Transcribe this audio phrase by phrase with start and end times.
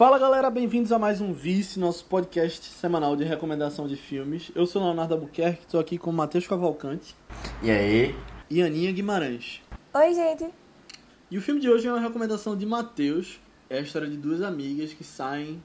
[0.00, 4.50] Fala galera, bem-vindos a mais um Vice, nosso podcast semanal de recomendação de filmes.
[4.54, 7.14] Eu sou o Leonardo Albuquerque, estou aqui com o Matheus Cavalcante
[7.62, 8.14] E aí?
[8.48, 9.60] e Aninha Guimarães.
[9.92, 10.48] Oi, gente.
[11.30, 13.38] E o filme de hoje é uma recomendação de Matheus.
[13.68, 15.62] É a história de duas amigas que saem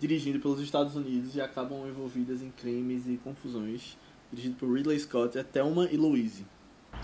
[0.00, 3.96] dirigindo pelos Estados Unidos e acabam envolvidas em crimes e confusões.
[4.32, 6.44] Dirigido por Ridley Scott, é Thelma e Louise.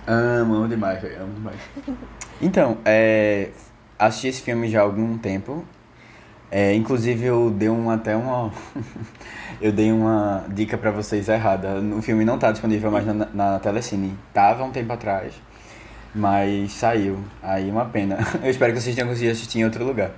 [0.04, 1.60] Amo, amo demais, velho, amo demais.
[2.42, 3.52] Então, é,
[3.96, 5.64] assisti esse filme já há algum tempo.
[6.50, 8.52] É, inclusive eu dei um, até uma.
[9.60, 11.80] eu dei uma dica pra vocês errada.
[11.80, 14.16] O filme não tá disponível mais na, na Telecine.
[14.32, 15.34] Tava um tempo atrás,
[16.14, 17.18] mas saiu.
[17.42, 18.18] Aí uma pena.
[18.42, 20.12] Eu espero que vocês tenham conseguido assistir em outro lugar.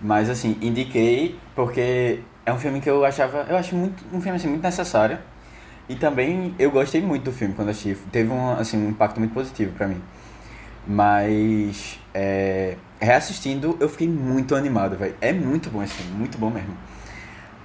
[0.00, 3.46] Mas assim, indiquei porque é um filme que eu achava.
[3.48, 5.18] Eu acho muito, um filme assim, muito necessário.
[5.88, 7.96] E também eu gostei muito do filme quando assisti.
[8.10, 10.00] Teve um, assim, um impacto muito positivo pra mim.
[10.86, 15.14] Mas é, reassistindo eu fiquei muito animado, velho.
[15.20, 16.76] É muito bom esse filme, muito bom mesmo.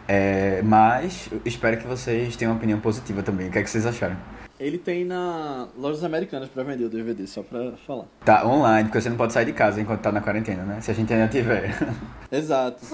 [0.07, 3.48] É, mas espero que vocês tenham uma opinião positiva também.
[3.48, 4.18] O que é que vocês acharam?
[4.59, 8.05] Ele tem na Lojas Americanas pra vender o DVD, só pra falar.
[8.26, 10.81] Tá online, porque você não pode sair de casa enquanto tá na quarentena, né?
[10.81, 11.74] Se a gente ainda tiver.
[12.29, 12.85] Exato.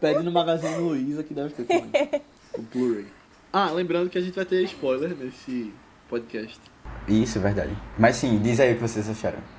[0.00, 2.22] Pede no Magazine Luiza que deve ter também.
[2.54, 3.06] O Blu-ray.
[3.52, 5.74] Ah, lembrando que a gente vai ter spoiler nesse
[6.08, 6.60] podcast.
[7.06, 7.76] Isso, verdade.
[7.98, 9.57] Mas sim, diz aí o que vocês acharam.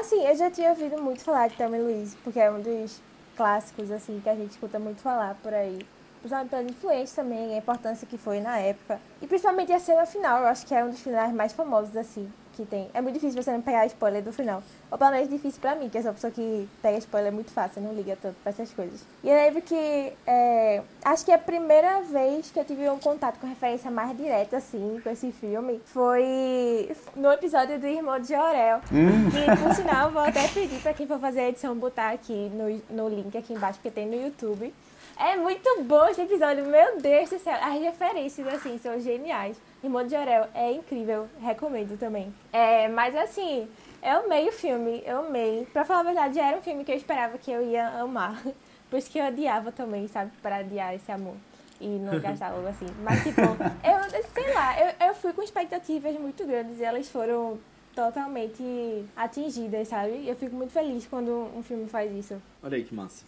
[0.00, 2.98] Assim, eu já tinha ouvido muito falar de Thelma e Louise, porque é um dos
[3.36, 5.86] clássicos, assim, que a gente escuta muito falar por aí.
[6.20, 8.98] Principalmente pela influência também, a importância que foi na época.
[9.20, 12.32] E principalmente a cena final, eu acho que é um dos finais mais famosos, assim,
[12.52, 12.90] que tem.
[12.94, 14.62] É muito difícil você não pegar spoiler do final.
[14.90, 17.50] Ou pelo menos difícil pra mim, que eu sou uma pessoa que pega spoiler muito
[17.50, 19.04] fácil, não liga tanto pra essas coisas.
[19.22, 23.38] E eu lembro que, é, acho que a primeira vez que eu tive um contato
[23.38, 28.80] com referência mais direta, assim, com esse filme, foi no episódio do Irmão de Jorel.
[28.80, 32.96] Que, por sinal, vou até pedir pra quem for fazer a edição botar aqui no,
[32.96, 34.72] no link aqui embaixo, porque tem no YouTube.
[35.18, 37.56] É muito bom esse episódio, meu Deus do céu.
[37.62, 39.56] As referências, assim, são geniais.
[39.82, 42.32] Irmão de Jorel é incrível, recomendo também.
[42.52, 43.68] É, mas assim,
[44.02, 45.66] eu amei o filme, eu amei.
[45.72, 48.40] Pra falar a verdade, era um filme que eu esperava que eu ia amar.
[48.88, 50.30] Por isso que eu odiava também, sabe?
[50.40, 51.34] Pra adiar esse amor.
[51.80, 52.86] E não gastar logo assim.
[53.02, 57.58] Mas, tipo, eu sei lá, eu, eu fui com expectativas muito grandes e elas foram
[57.94, 60.28] totalmente atingidas, sabe?
[60.28, 62.40] Eu fico muito feliz quando um filme faz isso.
[62.62, 63.24] Olha aí que massa.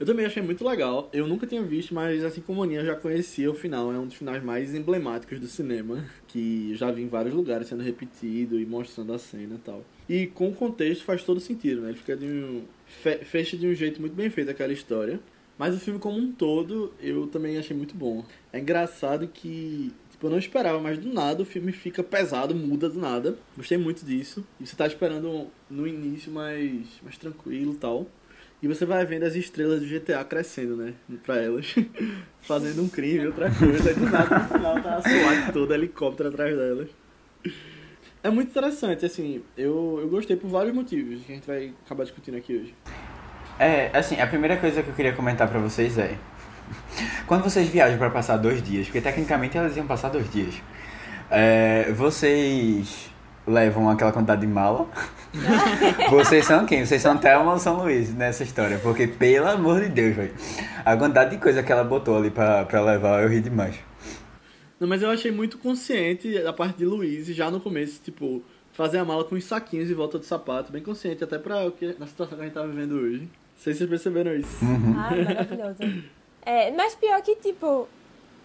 [0.00, 1.10] Eu também achei muito legal.
[1.12, 3.92] Eu nunca tinha visto, mas assim como a Aninha, já conhecia o final.
[3.92, 7.82] É um dos finais mais emblemáticos do cinema, que já vi em vários lugares sendo
[7.82, 9.84] repetido e mostrando a cena e tal.
[10.08, 11.90] E com o contexto faz todo sentido, né?
[11.90, 15.20] Ele fica de um fe- fecha de um jeito muito bem feito aquela história.
[15.58, 18.24] Mas o filme como um todo, eu também achei muito bom.
[18.50, 22.88] É engraçado que tipo, eu não esperava, mas do nada o filme fica pesado, muda
[22.88, 23.36] do nada.
[23.54, 24.42] Gostei muito disso.
[24.58, 28.06] E você tá esperando no início mais mais tranquilo e tal.
[28.62, 30.92] E você vai vendo as estrelas do GTA crescendo, né?
[31.24, 31.74] Pra elas.
[32.42, 33.94] Fazendo um crime, outra coisa.
[33.94, 36.88] Do nada no final tá a SWAT toda, helicóptero atrás delas.
[38.22, 39.42] É muito interessante, assim.
[39.56, 42.74] Eu, eu gostei por vários motivos que a gente vai acabar discutindo aqui hoje.
[43.58, 46.18] É, assim, a primeira coisa que eu queria comentar pra vocês é.
[47.26, 50.54] Quando vocês viajam pra passar dois dias, porque tecnicamente elas iam passar dois dias,
[51.30, 53.09] é, vocês
[53.50, 54.88] levam aquela quantidade de mala?
[56.10, 56.84] vocês são quem?
[56.86, 58.78] Vocês são Thelma ou São Luís nessa história?
[58.78, 60.34] Porque, pelo amor de Deus, velho,
[60.84, 63.76] a quantidade de coisa que ela botou ali pra, pra levar, eu ri demais.
[64.78, 68.98] Não, mas eu achei muito consciente da parte de Luiz, já no começo, tipo, fazer
[68.98, 71.94] a mala com os saquinhos em volta do sapato, bem consciente, até pra o que,
[71.98, 73.20] na situação que a gente tá vivendo hoje.
[73.20, 74.56] Não sei se vocês perceberam isso.
[74.96, 76.04] Ah, maravilhoso.
[76.42, 77.86] É, mas pior que, tipo,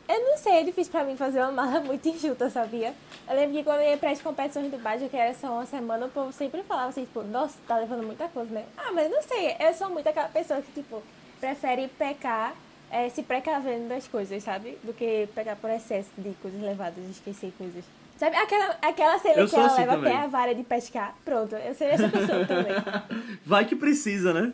[0.07, 2.93] eu não sei, é difícil pra mim fazer uma mala muito enxuta, sabia?
[3.27, 5.65] Eu lembro que quando eu ia para as competições do Baja, que era só uma
[5.65, 8.65] semana, o povo sempre falava assim, tipo, nossa, tá levando muita coisa, né?
[8.77, 11.01] Ah, mas não sei, eu sou muito aquela pessoa que, tipo,
[11.39, 12.53] prefere pecar
[12.91, 14.77] é, se precavendo das coisas, sabe?
[14.83, 17.83] Do que pecar por excesso de coisas levadas, esquecer coisas.
[18.17, 20.13] Sabe aquela, aquela cena que ela assim leva também.
[20.13, 21.15] até a vara de pescar?
[21.25, 22.73] Pronto, eu seria essa pessoa também.
[23.45, 24.53] Vai que precisa, né?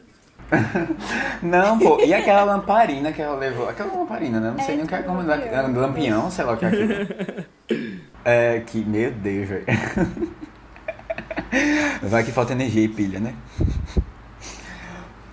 [1.42, 3.70] Não, pô, e aquela lamparina que ela levou?
[3.70, 4.52] Aquela lamparina, né?
[4.52, 5.74] Não sei É, nem o que é como lampião.
[5.74, 6.94] lampião, sei lá o que é aquilo.
[8.24, 9.66] É que, meu Deus, velho.
[12.02, 13.34] Vai que falta energia e pilha, né?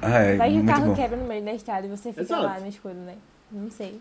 [0.01, 0.91] Ah, é, Vai que o carro bom.
[0.91, 2.39] quebra no meio da estrada e você fica Exato.
[2.39, 3.15] lá no escuro, né?
[3.51, 4.01] Não sei.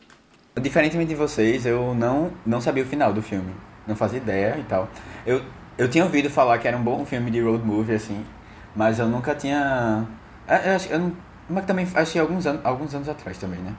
[0.60, 3.54] Diferentemente de vocês, eu não, não sabia o final do filme.
[3.86, 4.90] Não fazia ideia e tal.
[5.26, 5.42] Eu,
[5.78, 8.26] eu tinha ouvido falar que era um bom filme de road movie, assim,
[8.76, 10.06] mas eu nunca tinha.
[10.48, 11.14] Eu, eu, eu não,
[11.50, 13.74] mas também achei alguns anos, alguns anos atrás também, né?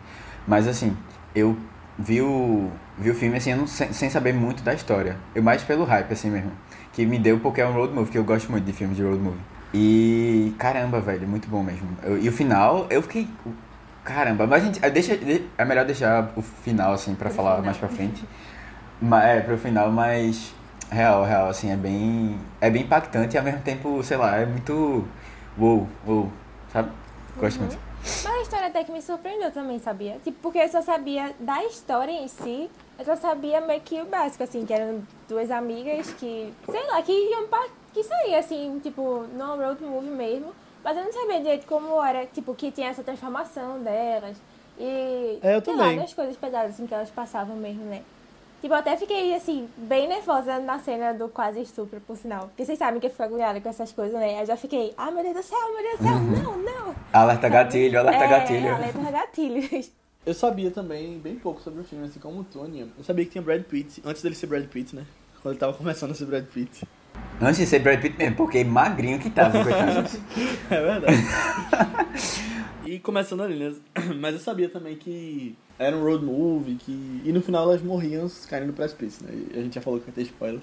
[0.46, 0.96] Mas assim,
[1.34, 1.56] eu
[1.98, 5.16] vi o, vi o filme assim, eu não, sem, sem saber muito da história.
[5.34, 6.52] Eu mais pelo hype, assim mesmo.
[6.92, 9.02] Que me deu porque é um road movie, que eu gosto muito de filmes de
[9.02, 9.40] road movie.
[9.74, 11.86] E caramba, velho, muito bom mesmo.
[12.02, 13.28] Eu- e o final, eu fiquei
[14.04, 14.78] Caramba, mas a gente.
[14.82, 17.64] é, Deixa, de- é melhor deixar o final, assim, pra Pro falar final.
[17.66, 18.24] mais pra frente.
[19.00, 20.54] Mas, é, pro final, mas.
[20.90, 22.38] Real, real, assim, é bem.
[22.60, 25.04] É bem impactante e ao mesmo tempo, sei lá, é muito.
[25.58, 26.32] Uou, uou,
[26.72, 26.90] sabe?
[27.36, 27.78] Gosto muito.
[28.02, 30.18] Mas a história até que me surpreendeu também, sabia?
[30.24, 34.06] Tipo, porque eu só sabia da história em si, eu só sabia meio que o
[34.06, 37.66] básico, assim, que eram duas amigas que, sei lá, que iam pra.
[37.92, 40.52] que saía, assim, tipo, numa road movie mesmo.
[40.82, 44.36] Mas eu não sabia direito como era, tipo, que tinha essa transformação delas.
[44.78, 45.38] E.
[45.42, 45.96] É, eu sei também.
[45.96, 48.02] lá, das coisas pesadas, assim, que elas passavam mesmo, né?
[48.60, 52.48] Tipo, eu até fiquei, assim, bem nervosa na cena do quase estupro, por sinal.
[52.48, 54.42] Porque vocês sabem que eu fico agulhada com essas coisas, né?
[54.42, 56.94] Eu já fiquei, ai meu Deus do céu, meu Deus do céu, não, não.
[57.12, 58.74] Alerta gatilho, alerta é, gatilho.
[58.74, 59.90] Alerta gatilhos.
[60.26, 62.80] Eu sabia também bem pouco sobre o filme, assim como o Tony.
[62.80, 65.06] Eu sabia que tinha Brad Pitt, antes dele ser Brad Pitt, né?
[65.40, 66.84] Quando ele tava começando a ser Brad Pitt.
[67.40, 70.08] Antes de ser Brad Pitt mesmo, porque magrinho que tava, coitado.
[70.68, 71.16] É verdade.
[72.94, 73.74] e começando ali, né?
[74.18, 77.22] Mas eu sabia também que era um road movie, que...
[77.24, 79.32] e no final elas morriam caindo no precipício, né?
[79.32, 80.60] E a gente já falou que ia ter spoiler.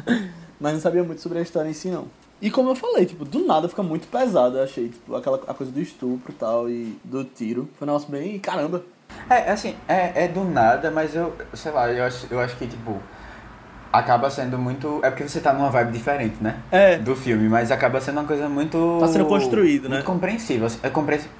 [0.58, 2.06] Mas não sabia muito sobre a história em si, não.
[2.40, 5.54] E como eu falei, tipo, do nada fica muito pesado, eu achei, tipo, aquela a
[5.54, 7.68] coisa do estupro e tal, e do tiro.
[7.78, 8.84] Foi um negócio bem, caramba.
[9.28, 12.66] É, assim, é, é do nada, mas eu, sei lá, eu acho, eu acho que,
[12.66, 13.00] tipo,
[13.92, 15.00] acaba sendo muito.
[15.02, 16.56] É porque você tá numa vibe diferente, né?
[16.70, 18.98] É, Do filme, mas acaba sendo uma coisa muito.
[19.00, 20.02] Tá sendo construído, muito né?
[20.02, 20.68] compreensível.
[20.82, 21.32] É compreensível.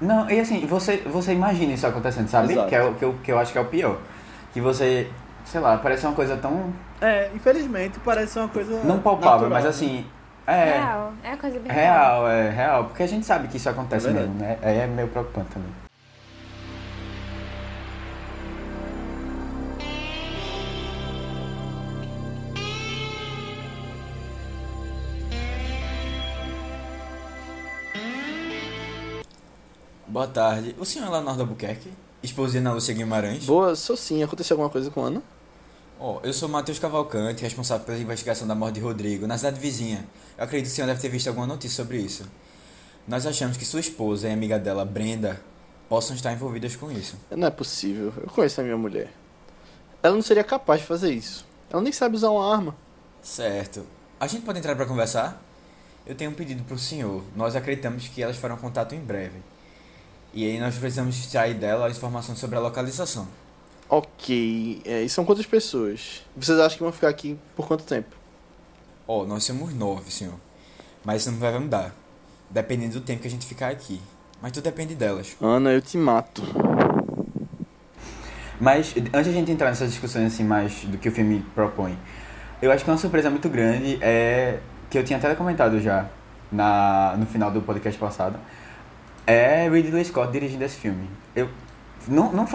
[0.00, 2.52] Não, e assim, você, você imagina isso acontecendo, sabe?
[2.52, 2.68] Exato.
[2.68, 3.98] Que é o que eu, que eu acho que é o pior.
[4.52, 5.10] Que você,
[5.44, 6.72] sei lá, parece uma coisa tão.
[7.00, 8.82] é, infelizmente parece uma coisa.
[8.84, 9.70] Não palpável, natural, mas né?
[9.70, 10.06] assim.
[10.46, 10.74] É.
[10.74, 11.12] Real.
[11.24, 12.84] É uma coisa bem Real, é real.
[12.84, 14.58] Porque a gente sabe que isso acontece É mesmo, né?
[14.62, 15.85] Aí é meio preocupante também.
[30.16, 30.74] Boa tarde.
[30.78, 31.92] O senhor é Leonardo Albuquerque?
[32.22, 33.44] Esposa de Ana Lúcia Guimarães?
[33.44, 34.22] Boa, sou sim.
[34.22, 35.22] Aconteceu alguma coisa com Ana?
[36.00, 40.06] Ó, eu sou Matheus Cavalcante, responsável pela investigação da morte de Rodrigo, na cidade vizinha.
[40.38, 42.24] Eu acredito que o senhor deve ter visto alguma notícia sobre isso.
[43.06, 45.38] Nós achamos que sua esposa e amiga dela, Brenda,
[45.86, 47.18] possam estar envolvidas com isso.
[47.30, 48.10] Não é possível.
[48.16, 49.12] Eu conheço a minha mulher.
[50.02, 51.44] Ela não seria capaz de fazer isso.
[51.68, 52.74] Ela nem sabe usar uma arma.
[53.20, 53.84] Certo.
[54.18, 55.42] A gente pode entrar para conversar?
[56.06, 57.22] Eu tenho um pedido pro senhor.
[57.36, 59.42] Nós acreditamos que elas farão contato em breve.
[60.36, 63.26] E aí nós precisamos extrair dela as informações sobre a localização.
[63.88, 64.82] Ok.
[64.84, 66.26] É, e são quantas pessoas?
[66.36, 68.14] Vocês acham que vão ficar aqui por quanto tempo?
[69.08, 70.34] Ó, nós somos nove, senhor.
[71.02, 71.94] Mas isso não vai mudar.
[72.50, 73.98] Dependendo do tempo que a gente ficar aqui.
[74.42, 75.34] Mas tudo depende delas.
[75.40, 76.42] Ana, eu te mato.
[78.60, 81.98] Mas antes de a gente entrar nessas discussões assim mais do que o filme propõe,
[82.60, 84.58] eu acho que uma surpresa muito grande é
[84.90, 86.10] que eu tinha até comentado já
[86.52, 88.38] na no final do podcast passado,
[89.26, 91.08] é Ridley Scott dirigindo esse filme.
[91.34, 91.48] Eu
[92.08, 92.46] não, não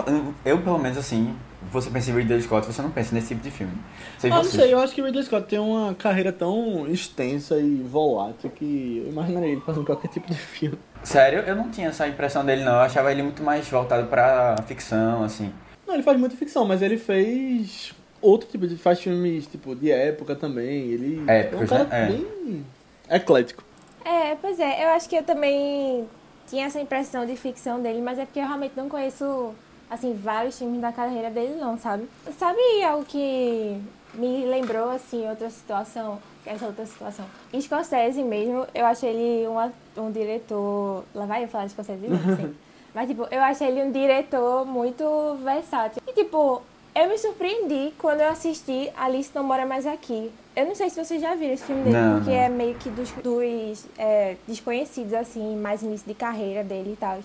[0.45, 1.35] eu pelo menos assim,
[1.71, 3.73] você pensa em Ridley Scott, você não pensa nesse tipo de filme.
[4.17, 7.59] Sei Ah, não sei, eu acho que o Ridley Scott tem uma carreira tão extensa
[7.59, 10.79] e volátil que eu imaginaria ele fazendo qualquer tipo de filme.
[11.03, 12.73] Sério, eu não tinha essa impressão dele não.
[12.73, 15.51] Eu achava ele muito mais voltado pra ficção, assim.
[15.85, 18.77] Não, ele faz muita ficção, mas ele fez outro tipo de.
[18.77, 20.91] faz filmes tipo de época também.
[20.91, 21.89] Ele é um cara né?
[21.91, 22.05] É.
[22.07, 22.65] bem
[23.09, 23.63] eclético.
[24.05, 26.07] É, pois é, eu acho que eu também
[26.51, 29.55] tinha essa impressão de ficção dele, mas é porque eu realmente não conheço,
[29.89, 32.07] assim, vários filmes da carreira dele não, sabe?
[32.37, 33.81] Sabe algo que
[34.13, 37.25] me lembrou, assim, outra situação, essa outra situação?
[37.59, 42.09] Scorsese mesmo, eu acho ele uma, um diretor, lá vai eu falar de Scorsese de
[42.09, 42.53] novo, sim.
[42.93, 46.01] Mas, tipo, eu acho ele um diretor muito versátil.
[46.05, 46.61] E, tipo,
[46.93, 50.31] eu me surpreendi quando eu assisti Alice Não Mora Mais Aqui.
[50.55, 52.37] Eu não sei se vocês já viram esse filme dele, Não, porque não.
[52.37, 57.19] é meio que dos, dos é, desconhecidos, assim, mais início de carreira dele e tal.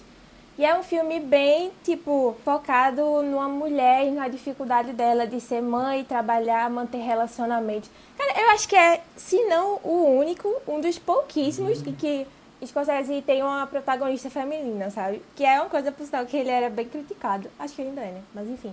[0.59, 5.61] E é um filme bem, tipo, focado numa mulher e na dificuldade dela de ser
[5.61, 7.91] mãe, trabalhar, manter relacionamentos.
[8.17, 12.27] Cara, eu acho que é, se não o único, um dos pouquíssimos e que
[12.65, 15.21] Scorsese tem uma protagonista feminina, sabe?
[15.35, 17.51] Que é uma coisa, por sinal, que ele era bem criticado.
[17.59, 18.23] Acho que ainda é, né?
[18.33, 18.73] Mas enfim.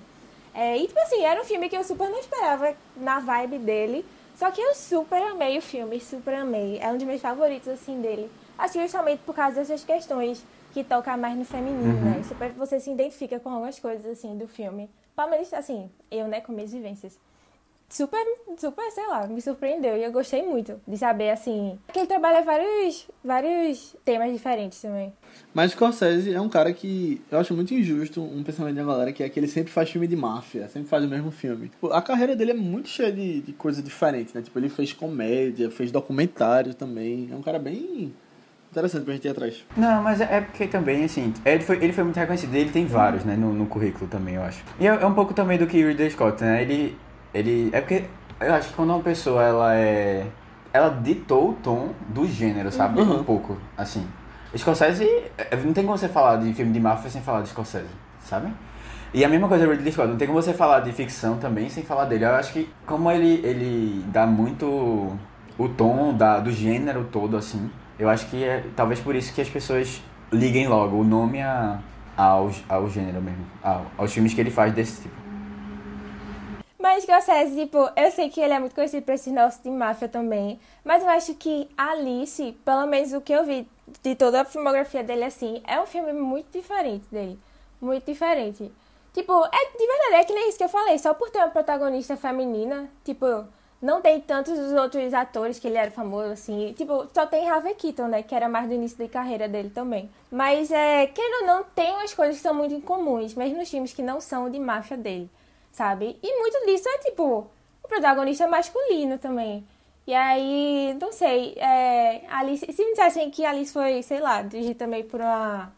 [0.54, 4.06] É, e, tipo assim, era um filme que eu super não esperava na vibe dele.
[4.36, 6.80] Só que eu super amei o filme, super amei.
[6.80, 8.30] É um dos meus favoritos, assim, dele.
[8.58, 10.44] Acho que justamente por causa dessas questões
[10.74, 12.18] que tocam mais no feminino, Uhum.
[12.18, 12.24] né?
[12.24, 14.90] Super, você se identifica com algumas coisas, assim, do filme.
[15.16, 17.18] Pelo menos, assim, eu, né, com minhas vivências.
[17.94, 18.26] Super,
[18.58, 19.96] super, sei lá, me surpreendeu.
[19.96, 21.78] E eu gostei muito de saber, assim...
[21.94, 25.14] Que ele trabalha vários, vários temas diferentes também.
[25.54, 29.22] Mas Scorsese é um cara que eu acho muito injusto um pensamento da galera que
[29.22, 31.70] é que ele sempre faz filme de máfia, sempre faz o mesmo filme.
[31.70, 34.42] Tipo, a carreira dele é muito cheia de, de coisa diferente, né?
[34.42, 37.30] Tipo, ele fez comédia, fez documentário também.
[37.32, 38.12] É um cara bem
[38.72, 39.64] Interessante pra gente ir atrás.
[39.78, 42.88] Não, mas é é porque também, assim, ele foi, ele foi muito reconhecido, ele tem
[42.88, 44.64] vários, né, no, no currículo também, eu acho.
[44.80, 46.98] E é, é um pouco também do que Ridley Scott, né, ele,
[47.34, 48.06] ele, é porque
[48.40, 50.26] eu acho que quando uma pessoa, ela é,
[50.72, 53.20] ela ditou o tom do gênero, sabe, Uhum.
[53.20, 54.06] um pouco, assim.
[54.56, 55.04] Scorsese,
[55.38, 57.88] é, não tem como você falar de filme de máfia sem falar de Scorsese,
[58.22, 58.54] sabe?
[59.14, 61.84] E a mesma coisa Ridley Scott, não tem como você falar de ficção também sem
[61.84, 62.26] falar dele.
[62.26, 64.66] Eu acho que como ele, ele dá muito
[65.58, 69.40] o tom da, do gênero todo, assim, eu acho que é talvez por isso que
[69.42, 71.78] as pessoas liguem logo o nome a,
[72.18, 75.16] ao, ao gênero mesmo, ao- aos filmes que ele faz desse tipo.
[76.84, 80.10] Mas Scorsese, tipo, eu sei que ele é muito conhecido por esse negócio de máfia
[80.10, 80.60] também.
[80.84, 83.66] Mas eu acho que Alice, pelo menos o que eu vi
[84.02, 87.40] de toda a filmografia dele, assim, é um filme muito diferente dele.
[87.80, 88.70] Muito diferente.
[89.14, 91.00] Tipo, é de verdade, é que nem isso que eu falei.
[91.00, 93.46] Só por ter uma protagonista feminina, tipo,
[93.82, 96.74] não tem tantos os outros atores que ele era famoso, assim.
[96.74, 98.24] Tipo, só tem Harvey Keitel, né?
[98.24, 100.10] Que era mais do início da carreira dele também.
[100.30, 103.94] Mas, é, querendo ou não, tem umas coisas que são muito incomuns, mesmo nos filmes
[103.94, 105.30] que não são de máfia dele,
[105.74, 106.18] sabe?
[106.24, 107.46] E muito disso é, tipo,
[107.84, 109.68] o protagonista masculino também.
[110.08, 114.76] E aí, não sei, é, Alice, se me dissessem que Alice foi, sei lá, dirigida
[114.76, 115.74] também por uma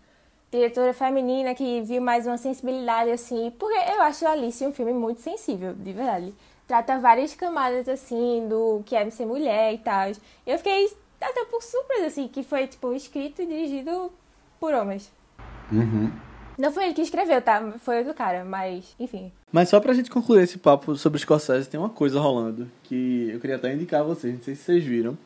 [0.51, 5.21] diretora feminina que viu mais uma sensibilidade assim, porque eu acho Alice um filme muito
[5.21, 6.33] sensível, de verdade.
[6.67, 10.11] Trata várias camadas assim do que é ser mulher e tal.
[10.45, 14.11] Eu fiquei até pouco surpresa assim, que foi tipo escrito e dirigido
[14.59, 15.11] por homens.
[15.71, 16.11] Uhum.
[16.57, 17.61] Não foi ele que escreveu, tá?
[17.79, 19.31] Foi outro cara, mas enfim.
[19.55, 23.39] Mas só pra gente concluir esse papo sobre Scorsese, tem uma coisa rolando que eu
[23.39, 25.17] queria até indicar a vocês, não sei se vocês viram,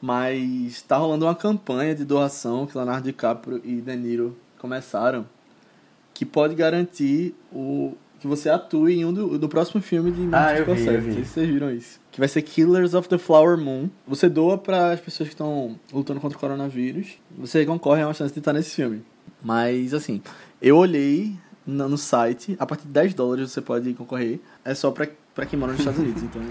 [0.00, 5.26] mas tá rolando uma campanha de doação que Leonardo DiCaprio e De Niro começaram,
[6.14, 10.54] que pode garantir o que você atue em um do, do próximo filme de Martin
[10.54, 10.94] Ah, eu vi, Scorsese.
[10.94, 11.06] eu vi.
[11.08, 12.00] Não sei se vocês viram isso.
[12.12, 13.90] Que vai ser Killers of the Flower Moon.
[14.06, 17.18] Você doa para as pessoas que estão lutando contra o coronavírus.
[17.36, 19.02] Você concorre a uma chance de estar nesse filme.
[19.42, 20.22] Mas, assim,
[20.62, 21.34] eu olhei
[21.66, 24.40] no, site, a partir de 10 dólares você pode concorrer.
[24.64, 26.42] É só pra, pra quem mora nos Estados Unidos, então.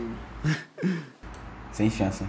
[1.71, 2.23] Sem chance.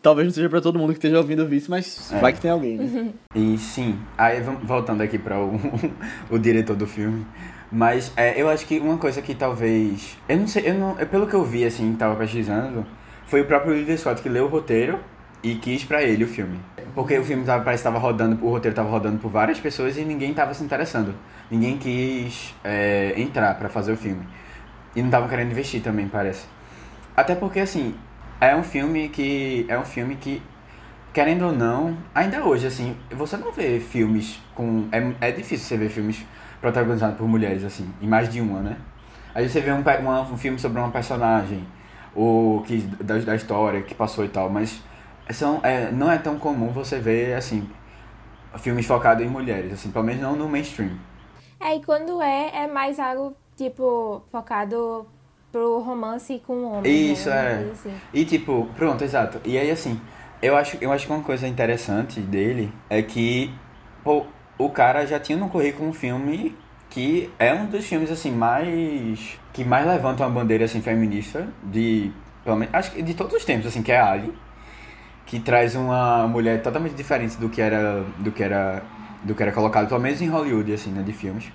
[0.00, 2.18] Talvez não seja pra todo mundo que esteja ouvindo o isso, mas É.
[2.18, 3.12] vai que tem alguém, né?
[3.36, 5.60] E sim, aí voltando aqui para o,
[6.30, 7.24] o diretor do filme.
[7.70, 10.16] Mas é, eu acho que uma coisa que talvez.
[10.28, 12.84] Eu não sei, eu não, pelo que eu vi, assim, tava pesquisando,
[13.26, 14.98] foi o próprio Ridley Scott que leu o roteiro
[15.42, 16.58] e quis pra ele o filme.
[16.94, 19.96] Porque o filme tava, parece que tava rodando, o roteiro tava rodando por várias pessoas
[19.96, 21.14] e ninguém tava se interessando.
[21.50, 24.26] Ninguém quis é, entrar pra fazer o filme.
[24.94, 26.46] E não estavam querendo investir também, parece.
[27.16, 27.94] Até porque, assim,
[28.40, 29.64] é um filme que.
[29.68, 30.42] É um filme que
[31.12, 34.86] querendo ou não, ainda hoje, assim, você não vê filmes com.
[34.92, 36.24] É, é difícil você ver filmes
[36.60, 38.76] protagonizados por mulheres, assim, e mais de uma, né?
[39.34, 41.66] Aí você vê um, uma- um filme sobre uma personagem,
[42.14, 44.80] ou que, da, da história que passou e tal, mas
[45.32, 47.68] são, é, não é tão comum você ver, assim,
[48.58, 50.90] filmes focados em mulheres, assim, pelo menos não no mainstream.
[51.60, 55.06] É, e quando é, é mais algo, tipo, focado
[55.52, 57.12] pro romance com homem.
[57.12, 57.68] Isso, né?
[57.68, 57.70] É.
[57.70, 57.94] assim.
[58.12, 59.38] E tipo, pronto, exato.
[59.44, 60.00] E aí assim,
[60.40, 63.54] eu acho, eu acho que uma coisa interessante dele é que
[64.02, 64.24] pô,
[64.58, 66.56] o cara já tinha no currículo um filme
[66.88, 72.10] que é um dos filmes assim mais que mais levanta uma bandeira assim feminista de
[72.44, 74.32] pelo menos acho que de todos os tempos assim, que é Ali,
[75.26, 78.82] que traz uma mulher totalmente diferente do que era do que era
[79.22, 81.50] do que era colocado pelo menos em Hollywood assim, né, de filmes.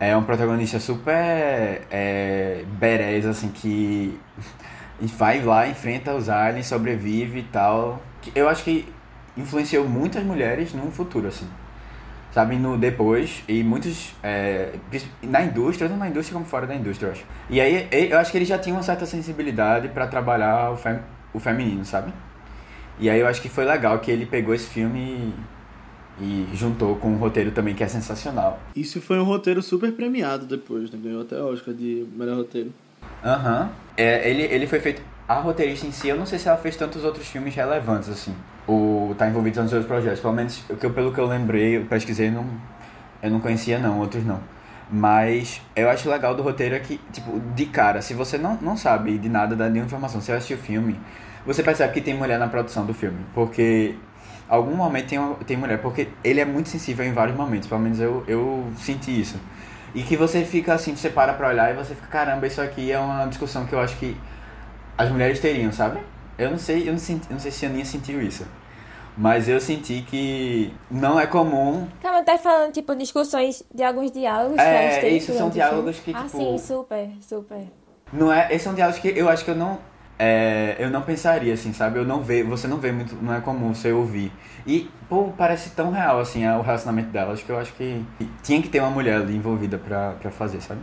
[0.00, 4.18] É um protagonista super é, badass, assim, que
[5.18, 8.00] vai lá, enfrenta os aliens, sobrevive e tal.
[8.32, 8.86] Eu acho que
[9.36, 11.48] influenciou muitas mulheres no futuro, assim.
[12.32, 14.14] Sabe, no depois, e muitos.
[14.22, 14.74] é,
[15.22, 17.24] na indústria, tanto na indústria como fora da indústria, eu acho.
[17.50, 21.00] E aí, eu acho que ele já tinha uma certa sensibilidade pra trabalhar o, fem,
[21.32, 22.12] o feminino, sabe?
[23.00, 25.32] E aí eu acho que foi legal que ele pegou esse filme
[26.20, 28.58] e, e juntou com um roteiro também que é sensacional.
[28.74, 30.98] Isso foi um roteiro super premiado depois, né?
[31.02, 32.72] Ganhou até Oscar de melhor roteiro.
[33.24, 33.70] Aham.
[33.96, 35.02] É, ele, ele foi feito.
[35.28, 38.34] A roteirista em si, eu não sei se ela fez tantos outros filmes relevantes, assim.
[38.66, 40.20] Ou tá envolvido nos outros projetos.
[40.20, 42.46] Pelo menos o que eu- pelo que eu lembrei, eu pesquisei, não,
[43.22, 44.40] eu não conhecia não, outros não.
[44.90, 48.74] Mas eu acho legal do roteiro é que, tipo, de cara, se você não, não
[48.76, 50.98] sabe de nada, da nenhuma informação, você vai assistir o filme,
[51.48, 53.18] você percebe que tem mulher na produção do filme.
[53.34, 53.94] Porque
[54.48, 57.98] algum momento tem, tem mulher, porque ele é muito sensível em vários momentos, pelo menos
[57.98, 59.36] eu, eu senti isso.
[59.94, 62.92] E que você fica assim, você para pra olhar e você fica, caramba, isso aqui
[62.92, 64.14] é uma discussão que eu acho que
[64.96, 65.98] as mulheres teriam, sabe?
[66.36, 68.46] Eu não sei, eu não, senti, eu não sei se a Aninha sentiu isso.
[69.16, 71.88] Mas eu senti que não é comum.
[72.00, 76.24] Calma, tá falando, tipo, discussões de alguns diálogos É, que isso, são diálogos que, Ah,
[76.24, 77.62] tipo- sim, super, super.
[78.12, 79.78] Não é, esses são diálogos que eu acho que eu não
[80.18, 81.98] é, eu não pensaria, assim, sabe?
[81.98, 84.32] Eu não vejo, você não vê muito, não é comum você ouvir.
[84.66, 88.04] E, pô, parece tão real, assim, o relacionamento delas, que eu acho que
[88.42, 90.80] tinha que ter uma mulher ali envolvida pra, pra fazer, sabe?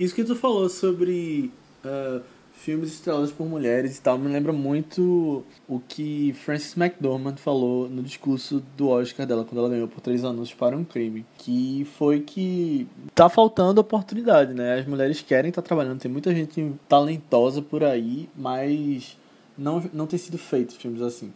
[0.00, 1.52] Isso que tu falou sobre
[1.84, 2.22] uh,
[2.58, 8.02] filmes estrelados por mulheres e tal, me lembra muito o que Frances McDormand falou no
[8.02, 11.24] discurso do Oscar dela, quando ela ganhou por três anos para um crime.
[11.38, 14.80] Que foi que tá faltando oportunidade, né?
[14.80, 19.16] As mulheres querem estar tá trabalhando, tem muita gente talentosa por aí, mas
[19.56, 21.32] não, não tem sido feito filmes assim.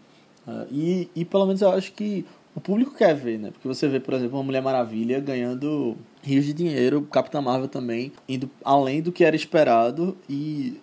[0.46, 3.50] Uh, e, e pelo menos eu acho que o público quer ver, né?
[3.52, 8.12] Porque você vê, por exemplo, uma Mulher Maravilha ganhando rios de dinheiro, Capitã Marvel também,
[8.28, 10.80] indo além do que era esperado e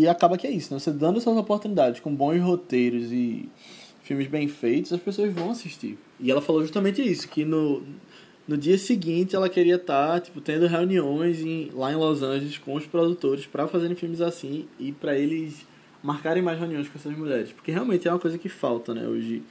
[0.00, 0.80] e acaba que é isso, né?
[0.80, 3.48] Você dando essas oportunidades com bons roteiros e
[4.02, 5.98] filmes bem feitos, as pessoas vão assistir.
[6.18, 7.82] E ela falou justamente isso, que no,
[8.46, 12.58] no dia seguinte ela queria estar, tá, tipo, tendo reuniões em, lá em Los Angeles
[12.58, 15.66] com os produtores para fazerem filmes assim e para eles
[16.02, 17.52] marcarem mais reuniões com essas mulheres.
[17.52, 19.42] Porque realmente é uma coisa que falta, né, hoje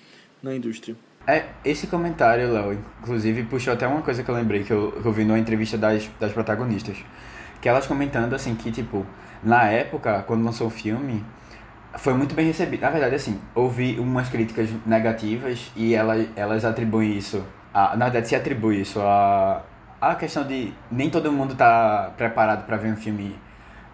[0.42, 0.96] na indústria.
[1.26, 5.06] É, esse comentário, Léo, inclusive puxou até uma coisa que eu lembrei que eu, que
[5.06, 6.98] eu vi numa entrevista das, das protagonistas.
[7.64, 9.06] Que elas comentando assim que, tipo,
[9.42, 11.24] na época, quando lançou o filme,
[11.96, 12.82] foi muito bem recebido.
[12.82, 17.42] Na verdade, assim, houve umas críticas negativas e ela, elas atribuem isso.
[17.74, 19.62] A, na verdade, se atribui isso a,
[20.02, 23.34] a questão de nem todo mundo tá preparado para ver um filme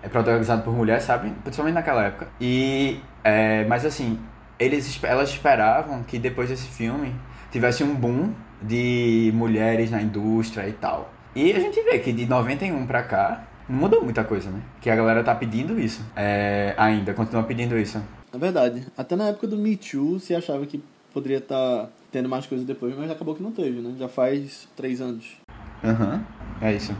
[0.02, 1.30] é, protagonizado por mulher, sabe?
[1.44, 2.28] Principalmente naquela época.
[2.42, 4.20] E, é, mas assim,
[4.58, 7.14] eles, elas esperavam que depois desse filme
[7.52, 11.14] tivesse um boom de mulheres na indústria e tal.
[11.36, 14.62] E a gente vê que de 91 pra cá, não mudou muita coisa, né?
[14.82, 16.04] Que a galera tá pedindo isso.
[16.16, 18.02] É, ainda, continua pedindo isso.
[18.34, 18.86] É verdade.
[18.98, 20.84] Até na época do Me Too se achava que
[21.14, 23.94] poderia estar tá tendo mais coisas depois, mas acabou que não teve, né?
[23.98, 25.38] Já faz três anos.
[25.84, 26.68] Aham, uhum.
[26.68, 26.94] é isso.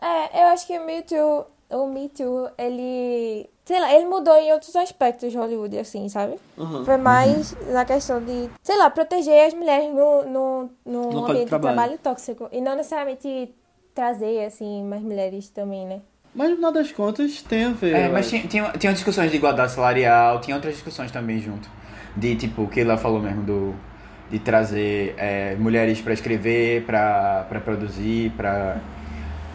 [0.00, 3.48] É, eu acho que o Me Too, o Me Too, ele...
[3.64, 6.36] Sei lá, ele mudou em outros aspectos de Hollywood, assim, sabe?
[6.56, 6.84] Uhum.
[6.86, 7.72] Foi mais uhum.
[7.74, 11.74] na questão de, sei lá, proteger as mulheres no, no, no, no ambiente de trabalho.
[11.74, 12.48] trabalho tóxico.
[12.50, 13.54] E não necessariamente
[13.98, 16.00] trazer, assim, mais mulheres também, né?
[16.32, 17.96] Mas no final das contas tem a ver.
[17.96, 21.68] É, mas tinha, tinha, tinha discussões de igualdade salarial, tinha outras discussões também junto.
[22.16, 23.74] De tipo, o que ela falou mesmo do.
[24.30, 28.80] De trazer é, mulheres para escrever, para produzir, para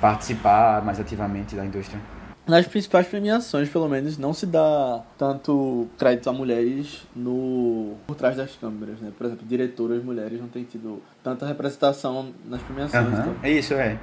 [0.02, 2.02] participar mais ativamente da indústria.
[2.46, 8.36] Nas principais premiações, pelo menos, não se dá tanto crédito a mulheres no por trás
[8.36, 9.14] das câmeras, né?
[9.18, 13.08] Por exemplo, diretoras mulheres não têm tido tanta representação nas premiações.
[13.08, 13.14] Uhum.
[13.14, 13.36] Então.
[13.42, 13.98] É isso, é.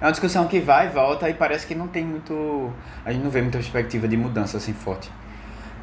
[0.00, 2.72] É uma discussão que vai e volta e parece que não tem muito.
[3.04, 5.10] A gente não vê muita perspectiva de mudança assim forte.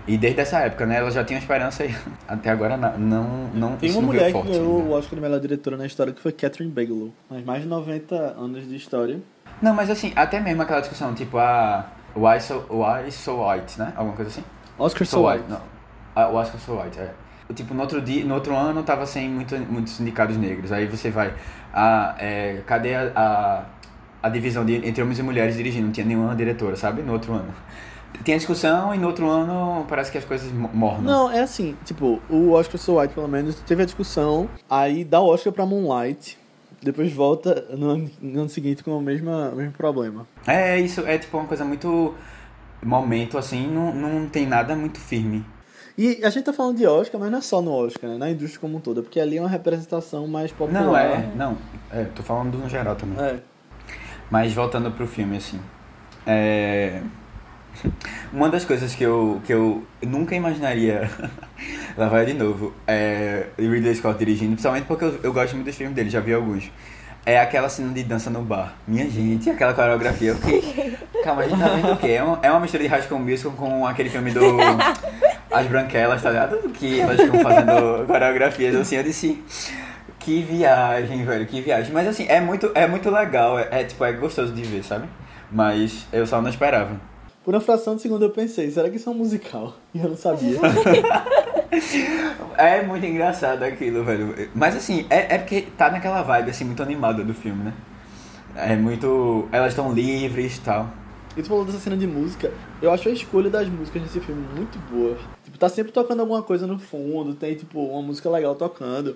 [0.08, 0.98] E desde essa época, né?
[0.98, 1.94] Ela já tinha esperança e
[2.28, 3.50] até agora não.
[3.54, 6.32] não tem uma mulher que ganhou o Oscar de melhor diretora na história que foi
[6.32, 7.14] Catherine Bigelow.
[7.30, 9.20] Mas mais de 90 anos de história.
[9.62, 11.86] Não, mas assim, até mesmo aquela discussão, tipo, a.
[12.16, 13.94] Why so, why so white, né?
[13.96, 14.44] Alguma coisa assim?
[14.80, 15.44] Oscar so, so white.
[15.44, 15.52] white.
[15.52, 16.32] Não.
[16.32, 17.12] O Oscar so white, é.
[17.54, 20.72] Tipo, no outro, dia, no outro ano tava sem muito, muitos sindicatos negros.
[20.72, 21.34] Aí você vai.
[21.74, 23.64] Ah, é, cadê a, a
[24.28, 27.02] a divisão de, entre homens e mulheres dirigindo, não tinha nenhuma diretora, sabe?
[27.02, 27.54] No outro ano.
[28.24, 31.02] Tem a discussão e no outro ano parece que as coisas morram.
[31.02, 35.20] Não, é assim, tipo, o Oscar So White, pelo menos, teve a discussão, aí dá
[35.20, 36.38] o Oscar pra Moonlight,
[36.82, 40.28] depois volta no ano, no ano seguinte com o mesmo, o mesmo problema.
[40.46, 42.14] É, isso é tipo uma coisa muito.
[42.84, 45.44] Momento assim, não, não tem nada muito firme.
[45.98, 48.18] E a gente tá falando de Oscar, mas não é só no Oscar, né?
[48.18, 50.84] Na indústria como um todo, porque ali é uma representação mais popular.
[50.84, 51.58] Não, é, não.
[51.92, 53.20] É, tô falando no geral também.
[53.20, 53.40] É.
[54.30, 55.60] Mas voltando pro filme, assim.
[56.26, 57.02] É...
[58.34, 61.10] Uma das coisas que eu, que eu nunca imaginaria.
[61.96, 62.74] Lá vai de novo.
[62.86, 66.34] É Ridley Scott dirigindo, principalmente porque eu, eu gosto muito dos filmes dele, já vi
[66.34, 66.72] alguns.
[67.26, 68.74] É aquela cena de dança no bar.
[68.88, 70.34] Minha gente, aquela coreografia.
[70.34, 70.94] Porque...
[71.24, 72.12] Calma, a gente tá vendo o quê?
[72.12, 74.40] É uma, é uma mistura de High School Musical com aquele filme do.
[75.52, 76.58] As Branquelas, tá ligado?
[76.70, 78.96] Que elas ficam fazendo coreografias assim.
[78.96, 79.44] Eu disse.
[80.28, 81.94] Que viagem, velho, que viagem.
[81.94, 85.08] Mas assim, é muito, é muito legal, é, é, tipo, é gostoso de ver, sabe?
[85.50, 87.00] Mas eu só não esperava.
[87.46, 89.76] Por uma fração de segundo eu pensei, será que isso é um musical?
[89.96, 90.60] E eu não sabia.
[92.58, 94.50] é muito engraçado aquilo, velho.
[94.54, 97.74] Mas assim, é, é porque tá naquela vibe assim, muito animada do filme, né?
[98.54, 99.48] É muito.
[99.50, 100.90] Elas estão livres e tal.
[101.38, 104.46] E tu falou dessa cena de música, eu acho a escolha das músicas nesse filme
[104.54, 105.16] muito boa.
[105.46, 109.16] Tipo, tá sempre tocando alguma coisa no fundo, tem tipo uma música legal tocando.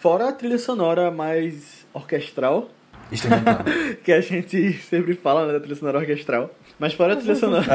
[0.00, 2.68] Fora a trilha sonora mais orquestral.
[3.12, 3.58] Instrumental.
[4.02, 6.50] que a gente sempre fala, né, da trilha sonora orquestral.
[6.78, 7.66] Mas fora a trilha sonora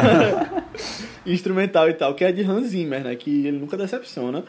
[1.24, 3.16] instrumental e tal, que é de Hans Zimmer, né?
[3.16, 4.44] Que ele nunca decepciona.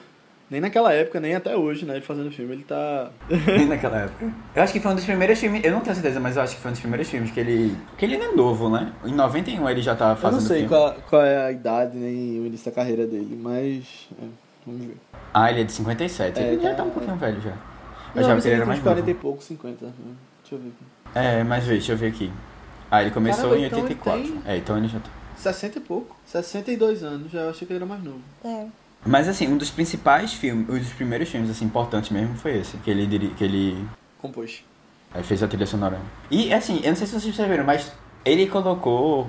[0.49, 1.97] Nem naquela época, nem até hoje, né?
[1.97, 3.11] Ele fazendo filme, ele tá.
[3.47, 4.33] Nem naquela época.
[4.55, 6.55] Eu acho que foi um dos primeiros filmes, eu não tenho certeza, mas eu acho
[6.55, 7.77] que foi um dos primeiros filmes que ele.
[7.99, 8.93] Que ele não é novo, né?
[9.05, 10.69] Em 91 ele já tava Eu fazendo não sei filme.
[10.69, 14.09] qual, qual é a idade nem o início da carreira dele, mas.
[14.23, 14.97] é, vamos ver.
[15.33, 16.39] Ah, ele é de 57.
[16.41, 17.51] É, ele já tá- tá um pouquinho velho já.
[18.15, 19.11] Eu Não, que ele era mais uns 40 novo.
[19.11, 19.87] e pouco, 50.
[19.87, 19.93] né?
[20.43, 21.19] Deixa eu ver aqui.
[21.19, 22.33] É, mas vê, deixa eu ver aqui.
[22.91, 24.23] Ah, ele começou Caramba, em então ele 84.
[24.23, 25.11] tem- É, então ele já tá.
[25.37, 26.17] 60 e pouco.
[26.25, 28.21] 62 anos, já eu achei que ele era mais novo.
[28.45, 28.67] É.
[29.05, 32.77] Mas assim, um dos principais filmes, um dos primeiros filmes assim importantes mesmo foi esse,
[32.79, 33.87] que ele diri- que ele
[34.19, 34.65] Compôs.
[35.15, 35.99] Aí fez a trilha sonora.
[36.31, 37.93] E assim, eu não sei se vocês perceberam, mas
[38.25, 39.29] ele colocou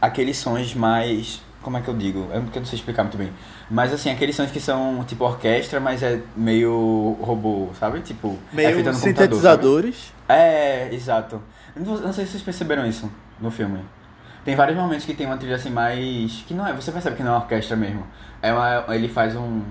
[0.00, 1.40] aqueles sons mais.
[1.62, 2.28] Como é que eu digo?
[2.32, 3.32] É porque eu não sei explicar muito bem.
[3.70, 8.00] Mas assim, aqueles sons que são tipo orquestra, mas é meio robô, sabe?
[8.00, 9.00] Tipo, é Meio feita no computador.
[9.00, 9.00] sabe?
[9.00, 10.12] sintetizadores.
[10.28, 11.40] É, exato.
[11.76, 13.78] Não, não sei se vocês perceberam isso no filme.
[14.44, 16.42] Tem vários momentos que tem uma trilha assim mais.
[16.46, 16.72] Que não é.
[16.72, 18.04] Você percebe que não é uma orquestra mesmo.
[18.42, 19.62] É uma, ele faz um.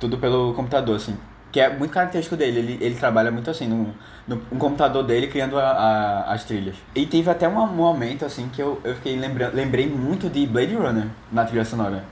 [0.00, 1.16] Tudo pelo computador, assim.
[1.58, 2.58] Que é muito característico dele.
[2.60, 3.92] Ele, ele trabalha muito assim, no,
[4.28, 6.76] no um computador dele criando a, a- as trilhas.
[6.94, 10.74] E teve até um momento assim que eu, eu fiquei lembrando, lembrei muito de Blade
[10.74, 12.04] Runner na trilha sonora.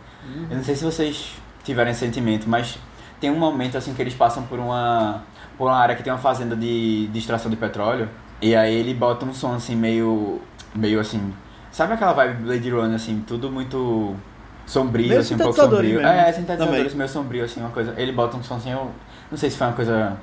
[0.51, 2.79] Eu não sei se vocês tiveram esse sentimento, mas
[3.21, 5.23] tem um momento assim que eles passam por uma
[5.57, 8.09] por uma área que tem uma fazenda de, de extração de petróleo
[8.43, 10.41] e aí ele bota um som assim meio
[10.75, 11.33] meio assim,
[11.71, 14.15] sabe aquela vibe Blade Runner assim, tudo muito
[14.67, 16.01] sombrio Meio assim, um pouco sombrio.
[16.01, 16.07] mesmo.
[16.07, 16.97] É, sintetizadores Também.
[16.97, 17.95] meio sombrio assim, uma coisa.
[17.97, 18.91] Ele bota um som assim, eu
[19.31, 20.17] não sei se foi uma coisa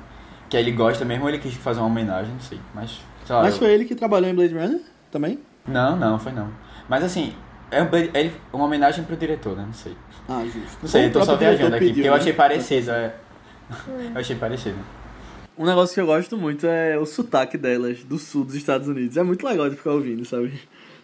[0.48, 3.42] que ele gosta mesmo ou ele quis fazer uma homenagem, não sei, mas sei lá,
[3.42, 5.38] Mas eu- foi ele que trabalhou em Blade Runner também?
[5.66, 6.48] Não, não, foi não.
[6.88, 7.34] Mas assim,
[7.70, 9.64] é um Blade- ele, uma homenagem pro diretor, né?
[9.66, 9.96] Não sei.
[10.28, 10.78] Ah, justo.
[10.82, 12.18] Não sei, eu tô só viajando aqui, pediu, porque eu né?
[12.18, 13.14] achei parecido, é.
[14.14, 14.76] Eu achei parecido.
[15.56, 19.16] Um negócio que eu gosto muito é o sotaque delas, do sul dos Estados Unidos.
[19.16, 20.52] É muito legal de ficar ouvindo, sabe?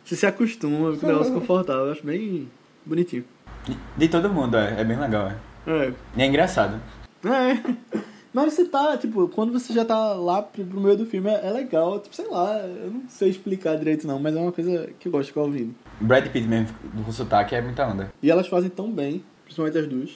[0.05, 1.87] Você se acostuma, fica um negócio confortável.
[1.87, 2.49] Eu acho bem
[2.85, 3.25] bonitinho.
[3.65, 5.71] De, de todo mundo, é, é bem legal, é.
[5.71, 5.93] É.
[6.17, 6.81] E é engraçado.
[7.25, 8.01] É.
[8.33, 11.49] Mas você tá, tipo, quando você já tá lá pro, pro meio do filme, é,
[11.49, 11.99] é legal.
[11.99, 15.13] Tipo, sei lá, eu não sei explicar direito não, mas é uma coisa que eu
[15.13, 15.75] gosto de ficar ouvindo.
[16.01, 16.69] Brad Pitt mesmo,
[17.05, 18.13] com sotaque, é muita onda.
[18.23, 20.11] E elas fazem tão bem, principalmente as duas.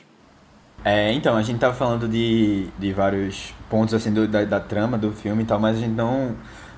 [0.85, 4.97] É, então, a gente tava falando de, de vários pontos, assim, do- da, da trama
[4.97, 6.37] do filme e tal, mas a gente não,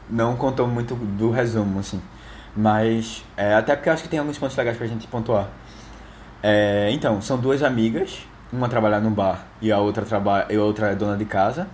[0.09, 2.01] não contou muito do resumo, assim.
[2.57, 5.51] Mas, é, até porque eu acho que tem alguns pontos legais pra gente pontuar.
[6.43, 8.21] É, então, são duas amigas,
[8.53, 11.67] uma trabalha num bar e a outra trabalha, e a outra é dona de casa.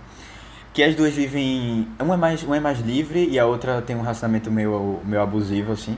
[0.73, 1.87] Que as duas vivem.
[1.99, 5.21] Uma é mais, uma é mais livre e a outra tem um relacionamento meio, meio
[5.21, 5.97] abusivo, assim.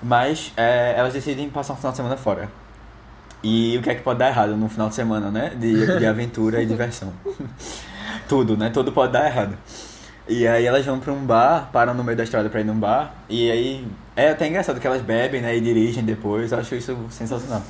[0.00, 2.48] Mas é, elas decidem passar um final de semana fora.
[3.42, 5.52] E o que é que pode dar errado no final de semana, né?
[5.56, 7.12] De, de aventura e diversão.
[8.28, 8.70] Tudo, né?
[8.70, 9.56] Tudo pode dar errado.
[10.28, 12.78] E aí elas vão pra um bar, param no meio da estrada pra ir num
[12.78, 13.14] bar.
[13.28, 15.56] E aí é até engraçado que elas bebem, né?
[15.56, 16.52] E dirigem depois.
[16.52, 17.62] Eu acho isso sensacional.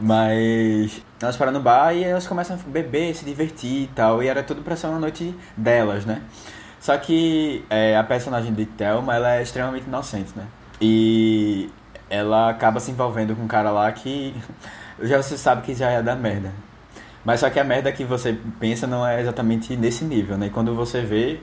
[0.00, 4.22] Mas elas param no bar e elas começam a beber, se divertir e tal.
[4.22, 6.22] E era tudo pra ser uma noite delas, né?
[6.80, 10.46] Só que é, a personagem de Thelma, ela é extremamente inocente, né?
[10.80, 11.68] E
[12.08, 14.34] ela acaba se envolvendo com um cara lá que
[15.02, 16.50] já você sabe que já é da merda.
[17.24, 20.46] Mas só que a merda que você pensa não é exatamente nesse nível, né?
[20.46, 21.38] E quando você vê,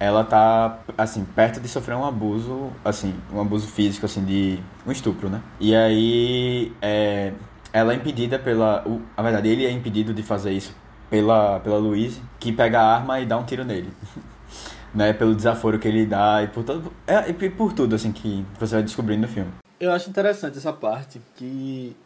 [0.00, 4.90] ela tá, assim, perto de sofrer um abuso, assim, um abuso físico, assim, de um
[4.90, 5.42] estupro, né?
[5.60, 7.32] E aí, é,
[7.72, 10.74] ela é impedida pela, o, na verdade, ele é impedido de fazer isso
[11.10, 13.90] pela, pela Louise, que pega a arma e dá um tiro nele.
[14.94, 15.12] né?
[15.12, 18.74] Pelo desaforo que ele dá e por, todo, é, e por tudo, assim, que você
[18.74, 19.50] vai descobrindo no filme.
[19.80, 21.96] Eu acho interessante essa parte, que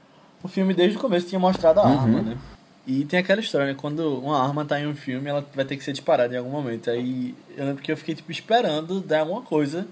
[0.42, 1.98] o filme desde o começo tinha mostrado a Uhum.
[2.00, 2.36] arma, né?
[2.86, 3.74] E tem aquela história, né?
[3.76, 6.50] Quando uma arma tá em um filme, ela vai ter que ser disparada em algum
[6.50, 6.88] momento.
[6.88, 9.86] Aí eu lembro que eu fiquei, tipo, esperando dar alguma coisa.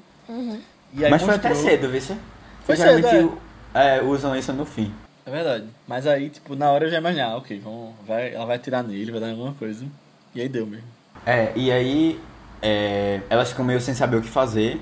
[0.92, 2.00] E aí Mas foi até mostrou- cedo, viu?
[2.00, 2.16] Você?
[2.64, 3.36] Foi cedo,
[3.74, 4.94] é, usam isso no fim.
[5.26, 5.66] É verdade.
[5.86, 8.82] Mas aí, tipo, na hora eu já imaginei, ah, ok, vamos, vai, ela vai atirar
[8.82, 9.86] nele, vai dar alguma coisa.
[10.34, 10.86] E aí deu mesmo.
[11.24, 12.20] É, e aí
[12.60, 14.80] é, elas ficam meio sem saber o que fazer.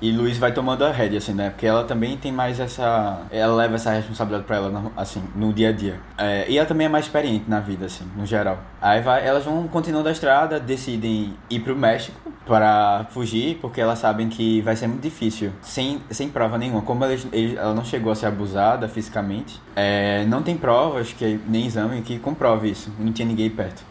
[0.00, 1.50] E Luiz vai tomando a rédea, assim, né?
[1.50, 3.22] Porque ela também tem mais essa.
[3.32, 5.98] Ela leva essa responsabilidade pra ela, assim, no dia a dia.
[6.16, 8.60] É, e ela também é mais experiente na vida, assim, no geral.
[8.80, 13.98] Aí vai, elas vão continuando a estrada, decidem ir pro México para fugir, porque elas
[13.98, 16.80] sabem que vai ser muito difícil, sem, sem prova nenhuma.
[16.82, 21.66] Como eles- ela não chegou a ser abusada fisicamente, é, não tem provas, que, nem
[21.66, 22.92] exame, que comprove isso.
[23.00, 23.82] Não tinha ninguém perto.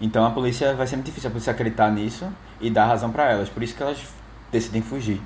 [0.00, 2.26] Então a polícia vai ser muito difícil a polícia acreditar nisso
[2.62, 3.50] e dar razão pra elas.
[3.50, 3.98] Por isso que elas
[4.50, 5.20] decidem fugir.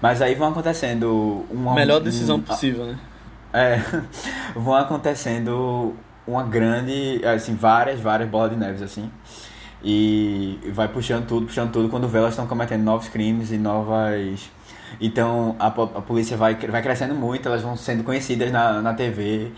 [0.00, 2.98] Mas aí vão acontecendo uma Melhor decisão um- possível, né?
[3.52, 3.80] é,
[4.54, 5.94] vão acontecendo
[6.26, 9.10] uma grande, assim, várias, várias bolas de neves assim.
[9.82, 14.50] E vai puxando tudo, puxando tudo quando vê elas estão cometendo novos crimes e novas
[15.00, 15.70] então a, a
[16.02, 19.52] polícia vai, vai crescendo muito, elas vão sendo conhecidas na, na TV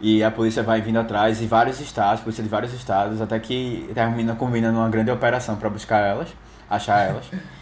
[0.00, 3.88] E a polícia vai vindo atrás, e vários estados, polícia de vários estados, até que
[3.94, 6.28] termina combinando uma grande operação para buscar elas,
[6.68, 7.26] achar elas.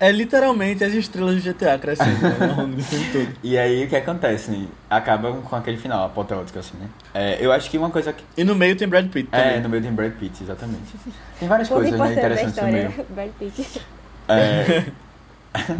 [0.00, 3.36] É literalmente as estrelas do GTA crescendo né, ao longo do filme todo.
[3.44, 4.50] E aí o que acontece?
[4.50, 4.66] Né?
[4.88, 6.88] Acaba com aquele final apoteótico, assim, né?
[7.12, 8.24] É, eu acho que uma coisa que.
[8.34, 9.56] E no meio tem Brad Pitt também.
[9.56, 10.94] É, no meio tem Brad Pitt, exatamente.
[11.38, 12.88] Tem várias Ponto coisas né, interessantes no meio.
[12.88, 13.82] história, Brad Pitt.
[14.26, 14.84] É,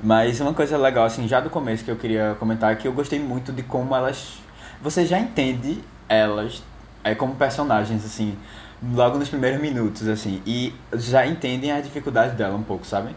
[0.00, 2.92] mas uma coisa legal, assim, já do começo que eu queria comentar é que eu
[2.92, 4.38] gostei muito de como elas.
[4.80, 6.62] Você já entende elas
[7.02, 8.38] é, como personagens, assim,
[8.94, 13.10] logo nos primeiros minutos, assim, e já entendem a dificuldade dela um pouco, sabe?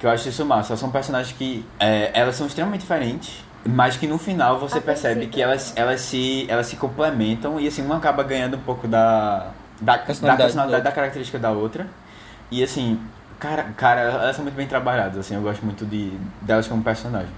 [0.00, 0.72] Que eu acho isso massa.
[0.72, 1.64] Elas são personagens que.
[1.78, 3.44] é, elas são extremamente diferentes.
[3.64, 5.34] Mas que no final você A percebe princípio.
[5.34, 9.50] que elas, elas, se, elas se complementam e assim, uma acaba ganhando um pouco da,
[9.78, 11.86] da, da Personalidade personalidade, da característica da outra.
[12.50, 12.98] E assim,
[13.38, 16.10] cara, cara, elas são muito bem trabalhadas, assim, eu gosto muito de,
[16.40, 17.30] delas como personagens.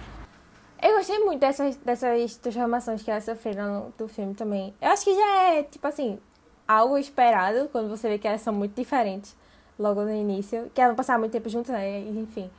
[0.80, 4.72] Eu gostei muito dessas, dessas transformações que elas sofreram no- do filme também.
[4.80, 6.20] Eu acho que já é, tipo assim,
[6.68, 9.34] algo esperado quando você vê que elas são muito diferentes
[9.78, 10.70] logo no início.
[10.74, 12.00] Que elas não passaram muito tempo juntas, né?
[12.00, 12.50] Enfim.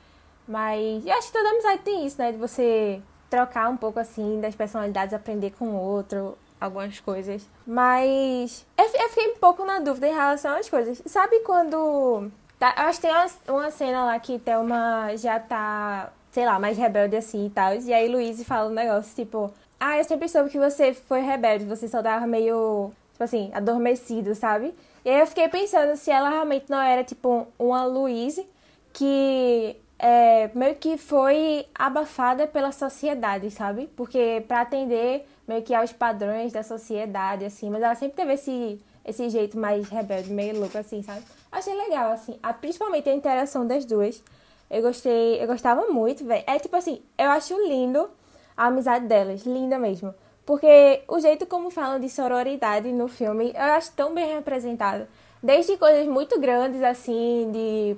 [0.47, 2.31] Mas eu acho que toda amizade tem isso, né?
[2.31, 7.47] De você trocar um pouco assim das personalidades, aprender com o outro, algumas coisas.
[7.65, 11.01] Mas eu fiquei um pouco na dúvida em relação às coisas.
[11.05, 12.29] Sabe quando.
[12.59, 16.59] Tá, eu acho que tem uma, uma cena lá que Thelma já tá, sei lá,
[16.59, 17.75] mais rebelde assim e tal.
[17.75, 21.65] E aí Luiz fala um negócio tipo: Ah, eu sempre soube que você foi rebelde,
[21.65, 24.73] você só tava meio, tipo assim, adormecido, sabe?
[25.05, 28.47] E aí eu fiquei pensando se ela realmente não era, tipo, uma Louise
[28.93, 33.89] que é, meio que foi abafada pela sociedade, sabe?
[33.95, 38.79] Porque pra atender meio que aos padrões da sociedade, assim, mas ela sempre teve esse,
[39.05, 41.23] esse jeito mais rebelde, meio louco, assim, sabe?
[41.51, 44.21] Achei legal, assim, a, principalmente a interação das duas.
[44.69, 46.43] Eu gostei, eu gostava muito, velho.
[46.47, 48.09] É tipo assim, eu acho lindo
[48.57, 50.13] a amizade delas, linda mesmo.
[50.45, 55.07] Porque o jeito como falam de sororidade no filme, eu acho tão bem representado.
[55.41, 57.97] Desde coisas muito grandes, assim, de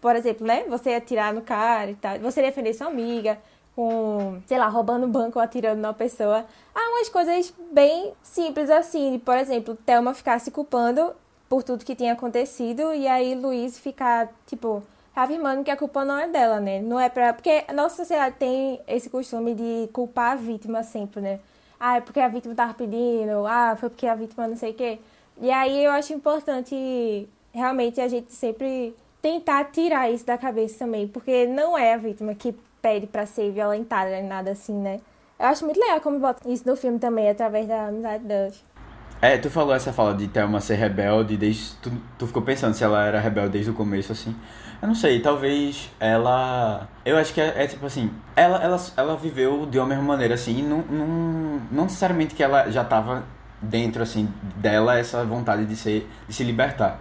[0.00, 0.64] por exemplo, né?
[0.68, 2.18] Você atirar no cara e tal.
[2.20, 3.38] Você defender sua amiga
[3.74, 6.44] com, sei lá, roubando banco ou atirando numa pessoa.
[6.74, 9.12] Há umas coisas bem simples assim.
[9.12, 11.12] de, Por exemplo, Thelma ficar se culpando
[11.48, 14.82] por tudo que tinha acontecido e aí Luiz ficar, tipo,
[15.14, 16.80] afirmando que a culpa não é dela, né?
[16.80, 17.32] Não é pra.
[17.32, 21.40] Porque a nossa sociedade tem esse costume de culpar a vítima sempre, né?
[21.80, 24.74] Ah, é porque a vítima tava pedindo, ah, foi porque a vítima não sei o
[24.74, 24.98] quê.
[25.40, 31.06] E aí eu acho importante realmente a gente sempre tentar tirar isso da cabeça também,
[31.06, 35.00] porque não é a vítima que pede pra ser violentada nem nada assim, né?
[35.38, 38.64] Eu acho muito legal como bota isso no filme também, através da amizade delas.
[39.20, 41.74] É, tu falou essa fala de Thelma ser rebelde desde.
[41.76, 44.34] Tu, tu ficou pensando se ela era rebelde desde o começo, assim.
[44.80, 46.88] Eu não sei, talvez ela.
[47.04, 48.10] Eu acho que é, é tipo assim.
[48.36, 51.06] Ela, ela, ela viveu de uma mesma maneira, assim, não, não,
[51.70, 53.24] não necessariamente que ela já tava
[53.60, 57.00] dentro, assim, dela essa vontade de, ser, de se libertar.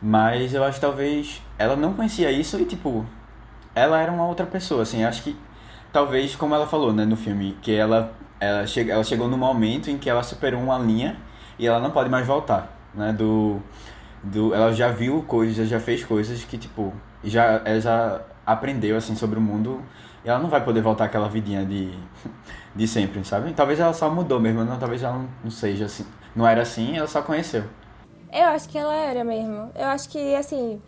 [0.00, 3.04] Mas eu acho que talvez ela não conhecia isso e, tipo,
[3.74, 5.04] ela era uma outra pessoa, assim.
[5.04, 5.36] Acho que
[5.92, 9.90] talvez, como ela falou, né, no filme, que ela, ela, che ela chegou no momento
[9.90, 11.16] em que ela superou uma linha
[11.58, 13.60] e ela não pode mais voltar, né, do,
[14.22, 16.92] do ela já viu coisas, já fez coisas que, tipo,
[17.24, 19.82] já, ela já aprendeu, assim, sobre o mundo
[20.24, 21.92] e ela não vai poder voltar àquela vidinha de,
[22.74, 23.52] de sempre, sabe?
[23.52, 26.96] Talvez ela só mudou mesmo, não, talvez ela não, não seja assim, não era assim,
[26.96, 27.64] ela só conheceu.
[28.32, 29.70] Eu acho que ela era mesmo.
[29.74, 30.80] Eu acho que, assim,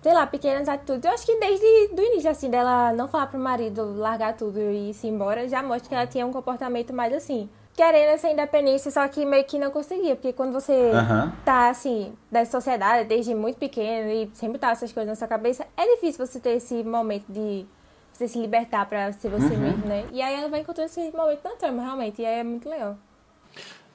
[0.00, 1.04] sei lá, pequenas atitudes.
[1.04, 4.90] Eu acho que desde o início, assim, dela não falar pro marido largar tudo e
[4.90, 7.48] ir -se embora, já mostra que ela tinha um comportamento mais assim.
[7.76, 10.14] Querendo essa independência, só que meio que não conseguia.
[10.14, 11.32] Porque quando você Aham.
[11.44, 15.66] tá, assim, da sociedade, desde muito pequeno e sempre tá essas coisas na sua cabeça,
[15.76, 17.66] é difícil você ter esse momento de
[18.12, 19.60] você se libertar pra ser você Uhum.
[19.60, 20.04] mesmo, né?
[20.12, 22.22] E aí ela vai encontrando esse momento na trama, realmente.
[22.22, 22.96] E aí é muito legal.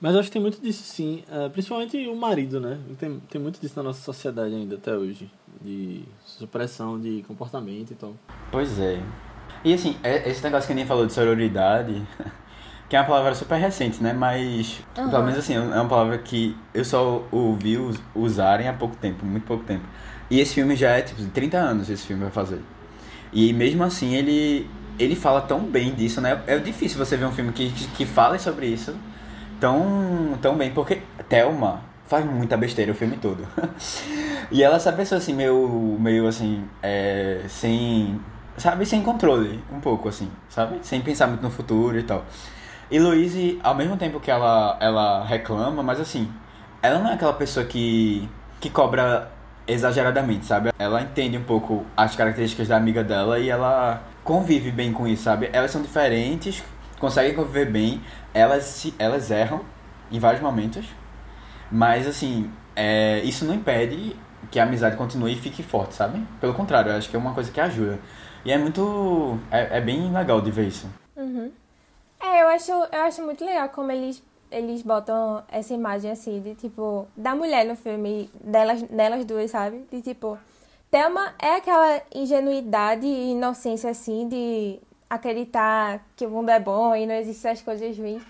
[0.02, 2.78] Mas eu acho que tem muito disso sim, eh, principalmente o marido, né?
[2.98, 5.30] Tem, tem muito disso na nossa sociedade ainda até hoje,
[5.62, 8.14] de supressão de comportamento e tal.
[8.52, 9.02] Pois é.
[9.64, 12.02] E assim, é- esse negócio que nem falou de sororidade,
[12.90, 14.12] que é uma palavra super recente, né?
[14.14, 15.10] Mas, Aham.
[15.10, 19.26] pelo menos assim, é uma palavra que eu só ouvi us- usarem há pouco tempo,
[19.26, 19.84] muito pouco tempo.
[20.30, 22.62] E esse filme já é, tipo, 30 anos esse filme vai fazer.
[23.32, 26.42] E mesmo assim, ele, ele fala tão bem disso, né?
[26.48, 28.96] É difícil você ver um filme que, que, que fale sobre isso
[29.60, 33.48] tão, tão bem, porque Thelma faz muita besteira o filme todo.
[34.50, 38.20] e ela é essa pessoa assim, meio, meio assim, é, sem,
[38.58, 40.80] sabe, sem controle, um pouco assim, sabe?
[40.82, 42.26] Sem pensar muito no futuro e tal.
[42.92, 46.32] E Louise, ao mesmo tempo que ela, ela reclama, mas assim,
[46.82, 48.28] ela não é aquela pessoa que,
[48.60, 49.32] que cobra
[49.68, 50.72] exageradamente, sabe?
[50.80, 55.24] Ela entende um pouco as características da amiga dela e ela convive bem com isso,
[55.24, 55.50] sabe?
[55.54, 56.64] Elas são diferentes,
[57.00, 58.02] conseguem conviver bem,
[58.34, 59.62] elas, se, elas erram,
[60.12, 60.86] em vários momentos.
[61.72, 64.16] Mas, assim, é, isso não impede
[64.50, 66.26] que a amizade continue e fique forte, sabe?
[66.42, 68.00] Pelo contrário, eu acho que é uma coisa que ajuda.
[68.44, 69.38] E é muito.
[69.52, 70.90] É, é bem legal de ver isso.
[71.16, 71.52] Uhum.
[72.22, 76.56] É, eu acho, eu acho muito legal como eles, eles botam essa imagem assim, de
[76.56, 79.86] tipo, da mulher no filme, delas, delas duas, sabe?
[79.92, 80.38] De tipo,
[80.92, 84.80] Thelma é aquela ingenuidade e inocência assim de
[85.10, 88.24] acreditar que o mundo é bom e não existem as coisas ruins.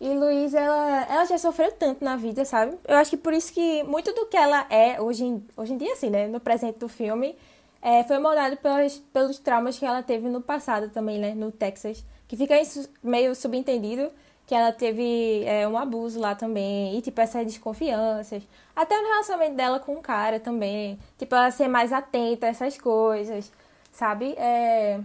[0.00, 2.76] E Luiz, ela, ela já sofreu tanto na vida, sabe?
[2.86, 5.78] Eu acho que por isso que muito do que ela é hoje em, hoje em
[5.78, 6.26] dia, assim, né?
[6.26, 7.34] No presente do filme,
[7.80, 11.34] é, foi moldado pelos, pelos traumas que ela teve no passado também, né?
[11.34, 12.04] No Texas.
[12.28, 12.54] Que fica
[13.02, 14.10] meio subentendido
[14.46, 16.96] que ela teve é, um abuso lá também.
[16.96, 18.42] E, tipo, essas desconfianças.
[18.74, 20.98] Até no relacionamento dela com o cara também.
[21.18, 23.52] Tipo, ela ser mais atenta a essas coisas,
[23.90, 24.34] sabe?
[24.38, 25.00] É...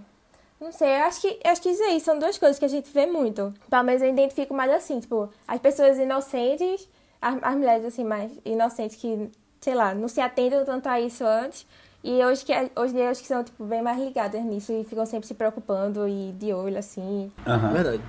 [0.59, 3.07] Não sei, acho que, acho que isso aí são duas coisas que a gente vê
[3.07, 3.51] muito.
[3.67, 6.87] Pelo menos eu identifico mais assim, tipo, as pessoas inocentes,
[7.19, 11.25] as, as mulheres assim mais inocentes que, sei lá, não se atentam tanto a isso
[11.25, 11.65] antes.
[12.03, 15.05] E hoje que hoje eu acho que são tipo bem mais ligadas nisso e ficam
[15.05, 17.31] sempre se preocupando e de olho assim.
[17.45, 17.73] Aham.
[17.73, 18.01] Verdade.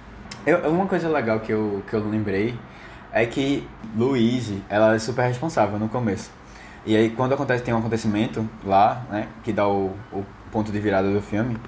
[0.47, 2.59] Eu, uma coisa legal que eu, que eu lembrei
[3.13, 6.31] é que Louise, ela é super responsável no começo.
[6.87, 10.81] E aí quando acontece, tem um acontecimento lá, né, que dá o, o ponto de
[10.81, 11.59] virada do filme,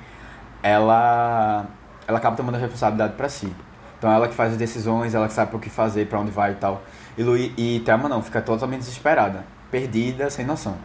[0.62, 1.66] ela
[2.08, 3.52] ela acaba tomando a responsabilidade pra si.
[3.98, 6.52] Então ela que faz as decisões, ela que sabe o que fazer, pra onde vai
[6.52, 6.82] e tal.
[7.16, 10.76] E, Lu, e Thelma não, fica totalmente desesperada, perdida, sem noção.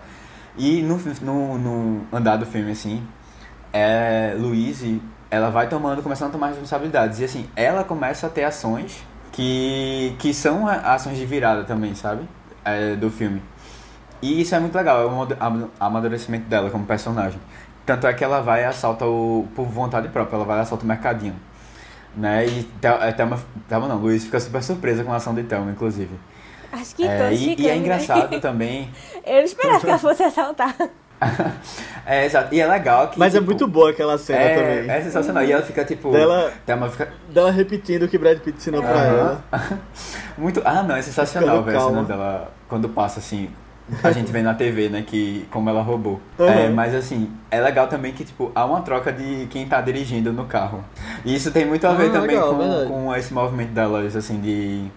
[0.57, 3.01] E no, no, no andar do filme, assim,
[3.71, 7.19] é, Louise, ela vai tomando, começando a tomar responsabilidades.
[7.19, 12.23] E assim, ela começa a ter ações que, que são ações de virada também, sabe?
[12.65, 13.41] É, do filme.
[14.21, 17.39] E isso é muito legal, é o amad- am- amadurecimento dela como personagem.
[17.85, 19.47] Tanto é que ela vai e assalta o.
[19.55, 21.35] por vontade própria, ela vai e assalta o mercadinho.
[22.15, 22.45] Né?
[22.47, 22.63] E
[23.15, 26.19] Thelma, Thelma não, Luiz fica super surpresa com a ação de Thelma, inclusive.
[26.71, 27.77] Acho que É, todos e, e é né?
[27.77, 28.89] engraçado também.
[29.25, 30.75] Eu não esperava que ela fosse assaltar.
[32.05, 32.53] é, exato.
[32.53, 33.19] E é legal que.
[33.19, 34.89] Mas é tipo, muito boa aquela cena é, também.
[34.95, 35.43] É sensacional.
[35.43, 36.12] E ela fica tipo.
[36.12, 37.10] Dela- Thelma fica.
[37.29, 39.03] Dela repetindo o que Brad Pitt ensinou pra Aham.
[39.05, 39.43] ela.
[40.38, 40.62] Muito.
[40.63, 42.51] Ah, não, é sensacional, velho, a cena dela.
[42.67, 43.49] Quando passa assim.
[44.03, 46.21] A gente vê na TV, né, que como ela roubou.
[46.38, 46.47] Uhum.
[46.47, 50.32] É, mas assim, é legal também que, tipo, há uma troca de quem tá dirigindo
[50.32, 50.86] no carro.
[51.25, 54.39] E isso tem muito a ver Ah, também legal, com, com esse movimento delas, assim,
[54.39, 54.91] de.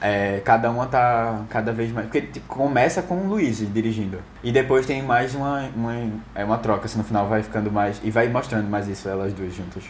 [0.00, 2.06] É, cada uma tá cada vez mais.
[2.06, 4.18] Porque tipo, começa com o Luiz dirigindo.
[4.42, 5.94] E depois tem mais uma, uma,
[6.34, 8.00] é uma troca, assim, no final vai ficando mais.
[8.02, 9.84] E vai mostrando mais isso, elas duas juntas.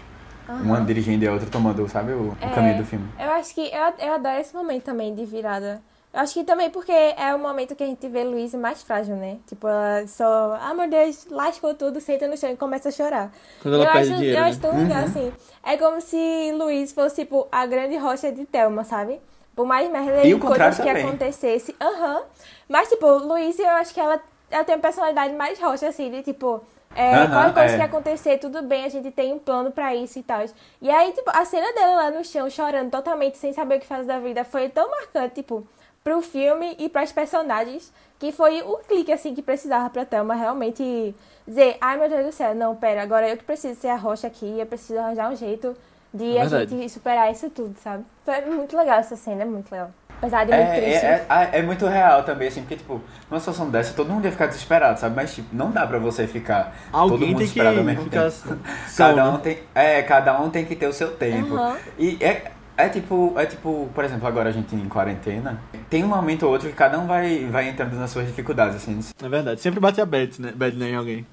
[0.47, 2.51] Uma dirigindo e a outra tomando, sabe, o, o É.
[2.51, 3.07] caminho do filme.
[3.19, 5.81] Eu acho que eu, eu adoro esse momento também de virada.
[6.13, 9.17] Eu acho que também porque é o momento que a gente vê Luísa mais frágil,
[9.17, 9.39] né?
[9.49, 13.33] Tipo, ela só, ah meu Deus, lascou tudo, senta no chão e começa a chorar.
[13.61, 14.49] Quando ela eu perde acho, dinheiro, Eu né?
[14.51, 15.33] acho tão legal, assim.
[15.65, 19.19] É como se Luiz fosse, tipo, a grande rocha de Thelma, sabe?
[19.55, 21.07] Por mais merda E e coisas que também.
[21.07, 21.75] acontecesse.
[21.81, 22.23] Aham.
[22.69, 26.23] Mas, tipo, Luiz, eu acho que ela, ela tem uma personalidade mais rocha, assim, de
[26.23, 26.61] tipo.
[26.97, 27.77] É, Aham, qualquer coisa é.
[27.79, 30.45] que acontecer, tudo bem, a gente tem um plano pra isso e tal.
[30.81, 33.87] E aí, tipo, a cena dela lá no chão, chorando totalmente, sem saber o que
[33.87, 35.67] fazer da vida, foi tão marcante, tipo,
[36.05, 41.13] pro filme e pras personagens, que foi o clique, assim, que precisava pra Thelma realmente
[41.47, 44.27] dizer, ai meu Deus do céu, não, pera, agora eu que preciso ser a rocha
[44.29, 45.77] aqui, eu preciso arranjar um jeito
[46.15, 46.71] de É a verdade.
[46.79, 48.05] gente superar isso tudo, sabe?
[48.25, 49.91] Foi muito legal essa cena, é muito legal.
[50.19, 51.05] Apesar de muito É, triste.
[51.05, 54.31] é, é, é muito real também, assim, porque, tipo, numa situação dessa, todo mundo ia
[54.33, 55.15] ficar desesperado, sabe?
[55.17, 58.09] Mas, tipo, não dá pra você ficar todo Alguém mundo tem que desesperado ao mesmo
[58.09, 58.31] tempo.
[58.31, 58.59] são,
[58.97, 61.55] Cada um tem, é, cada um tem que ter o seu tempo.
[61.55, 61.77] Aham.
[61.99, 66.09] E é, é tipo, é tipo, por exemplo, agora a gente em quarentena, tem um
[66.09, 69.61] momento ou outro que cada um vai, vai entrando nas suas dificuldades, assim, É verdade.
[69.61, 70.53] Sempre bate a bad, né?
[70.55, 71.27] Bad né, em alguém.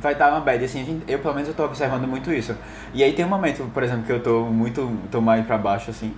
[0.00, 2.56] Vai dar uma bad, assim, a gente- eu pelo menos eu tô observando muito isso.
[2.94, 5.90] E aí tem um momento, por exemplo, que eu tô muito, tô mais pra baixo,
[5.90, 6.14] assim,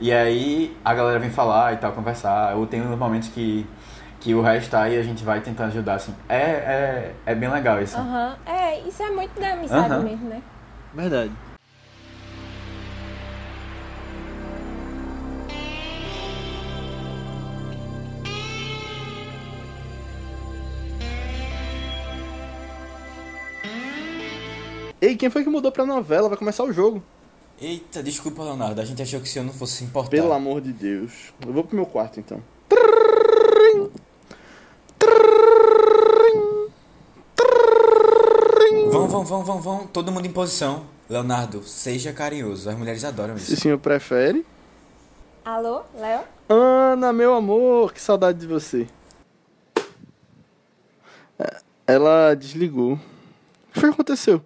[0.00, 3.66] e aí a galera vem falar e tal, conversar, ou tem uns momentos que,
[4.20, 6.14] que o resto tá e a gente vai tentando ajudar, assim.
[6.28, 7.96] É, é, é bem legal isso.
[7.96, 8.36] Aham.
[8.46, 10.02] É, isso é muito da amizade Aham.
[10.02, 10.42] mesmo, né?
[10.92, 11.32] Verdade.
[25.04, 26.30] Ei, quem foi que mudou pra novela?
[26.30, 27.02] Vai começar o jogo.
[27.60, 28.80] Eita, desculpa, Leonardo.
[28.80, 30.08] A gente achou que o senhor não fosse se importar.
[30.08, 31.12] Pelo amor de Deus.
[31.46, 32.42] Eu vou pro meu quarto então.
[38.90, 39.86] Vão, vão, vão, vão, vão.
[39.86, 40.86] Todo mundo em posição.
[41.08, 42.70] Leonardo, seja carinhoso.
[42.70, 43.62] As mulheres adoram Se o isso.
[43.62, 44.46] senhor prefere.
[45.44, 46.22] Alô, Léo?
[46.48, 48.86] Ana, meu amor, que saudade de você.
[51.38, 52.94] É, Ela desligou.
[52.94, 52.98] O
[53.72, 54.42] que foi que aconteceu?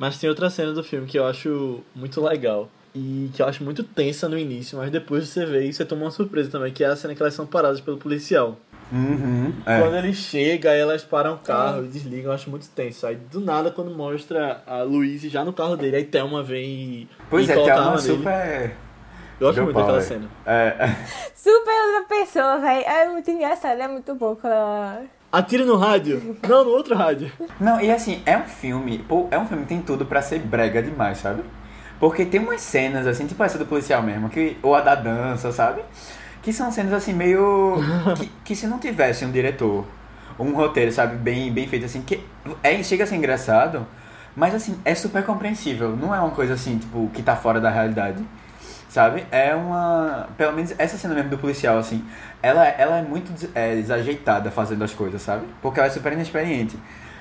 [0.00, 2.68] Mas tem outra cena do filme que eu acho muito legal.
[2.92, 6.02] e que eu acho muito tensa no início, mas depois você vê e você toma
[6.06, 8.56] uma surpresa também, que é a cena que elas são paradas pelo policial.
[8.90, 9.52] Uhum.
[9.64, 9.78] É.
[9.80, 13.06] Quando ele chega, elas param o carro e desligam, eu acho muito tenso.
[13.06, 17.08] Aí do nada, quando mostra a Luísa já no carro dele, aí Thelma vem e.
[17.28, 18.16] Pois e é, coloca tem a uma arma nele.
[18.16, 18.76] super.
[19.38, 20.02] Eu Girl muito daquela power.
[20.02, 20.28] cena.
[20.44, 20.74] É.
[21.36, 22.84] Super outra pessoa, velho.
[22.86, 25.02] É muito engraçado, é muito bom quando ela...
[25.32, 26.36] Atira no rádio?
[26.48, 27.30] Não, no outro rádio.
[27.60, 30.40] Não, e assim, é um filme, pô, é um filme que tem tudo pra ser
[30.40, 31.44] brega demais, sabe?
[32.00, 35.52] Porque tem umas cenas, assim, tipo essa do policial mesmo, que, ou a da dança,
[35.52, 35.82] sabe?
[36.42, 37.76] Que são cenas, assim, meio...
[38.18, 39.84] que, que se não tivesse um diretor,
[40.36, 42.24] um roteiro, sabe, bem, bem feito, assim, que
[42.62, 43.86] é, chega a ser engraçado,
[44.34, 45.96] mas, assim, é super compreensível.
[45.96, 48.18] Não é uma coisa, assim, tipo, que tá fora da realidade,
[48.90, 49.24] sabe?
[49.30, 50.28] É uma...
[50.36, 52.04] Pelo menos essa cena mesmo do policial, assim,
[52.42, 55.46] ela, ela é muito é, desajeitada fazendo as coisas, sabe?
[55.62, 56.76] Porque ela é super inexperiente.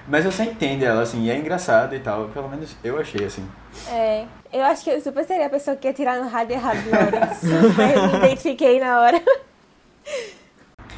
[0.07, 2.29] Mas você entende ela, assim, e é engraçado e tal.
[2.29, 3.47] Pelo menos eu achei, assim.
[3.87, 6.83] É, eu acho que eu super seria a pessoa que ia tirar no rádio errado
[6.89, 7.35] na hora.
[7.35, 9.21] Super me identifiquei na hora.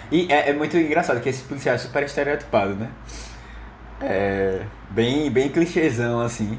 [0.09, 2.89] E é, é muito engraçado que esse policial é super estereotipado, né?
[4.01, 4.61] É.
[4.89, 6.57] Bem, bem clichêzão, assim.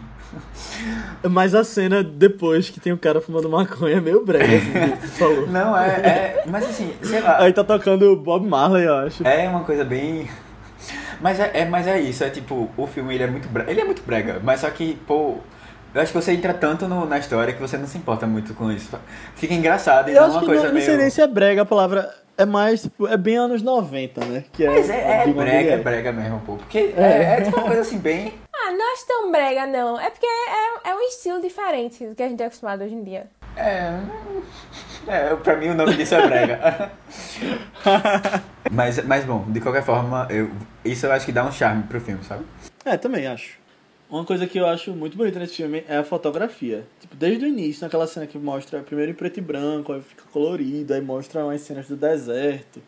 [1.28, 5.06] Mas a cena depois que tem o cara fumando maconha é meio brega, assim, que
[5.08, 5.46] falou.
[5.46, 6.42] Não, é, é.
[6.46, 7.40] Mas assim, sei lá.
[7.42, 9.26] Aí tá tocando Bob Marley, eu acho.
[9.26, 10.28] É uma coisa bem.
[11.20, 13.70] Mas é, é- mas é isso, é tipo, o filme ele é muito brega.
[13.70, 15.36] Ele é muito brega, mas só que, pô.
[15.94, 18.54] Eu acho que você entra tanto no- na história que você não se importa muito
[18.54, 18.90] com isso.
[19.36, 20.86] Fica engraçado e Eu não é acho uma que coisa não, não meio.
[20.86, 22.10] sei nem se é brega a palavra.
[22.36, 24.44] É mais, tipo, é bem anos 90, né?
[24.52, 26.54] Que é, Mas é, é brega, é brega mesmo, pô.
[26.56, 28.32] Porque é, é tipo uma coisa assim, bem.
[28.72, 30.00] Ah, não acho tão brega, não.
[30.00, 33.04] É porque é, é um estilo diferente do que a gente é acostumado hoje em
[33.04, 33.26] dia.
[33.54, 34.00] É.
[35.06, 36.90] É, pra mim o nome disso é brega.
[38.72, 40.50] mas, mas bom, de qualquer forma, eu,
[40.82, 42.46] isso eu acho que dá um charme pro filme, sabe?
[42.84, 43.60] É, também acho.
[44.08, 46.86] Uma coisa que eu acho muito bonita nesse filme é a fotografia.
[47.00, 50.24] Tipo, desde o início, naquela cena que mostra primeiro em preto e branco, aí fica
[50.32, 52.80] colorido, aí mostra umas cenas do deserto.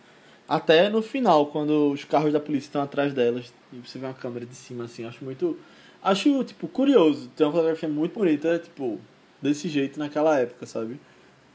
[0.48, 4.14] Até no final, quando os carros da polícia estão atrás delas e você vê uma
[4.14, 5.58] câmera de cima assim, eu acho muito.
[6.04, 7.30] Acho, tipo, curioso.
[7.34, 9.00] Tem uma fotografia muito bonita, tipo,
[9.40, 11.00] desse jeito naquela época, sabe?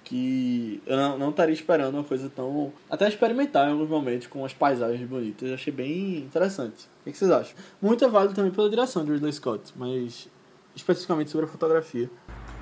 [0.03, 2.73] Que eu não, não estaria esperando uma coisa tão.
[2.89, 5.47] Até experimentar em alguns momentos com as paisagens bonitas.
[5.47, 6.85] Eu achei bem interessante.
[7.01, 7.55] O que, que vocês acham?
[7.79, 10.27] Muito é válido também pela direção de Ridley Scott, mas
[10.75, 12.09] especificamente sobre a fotografia.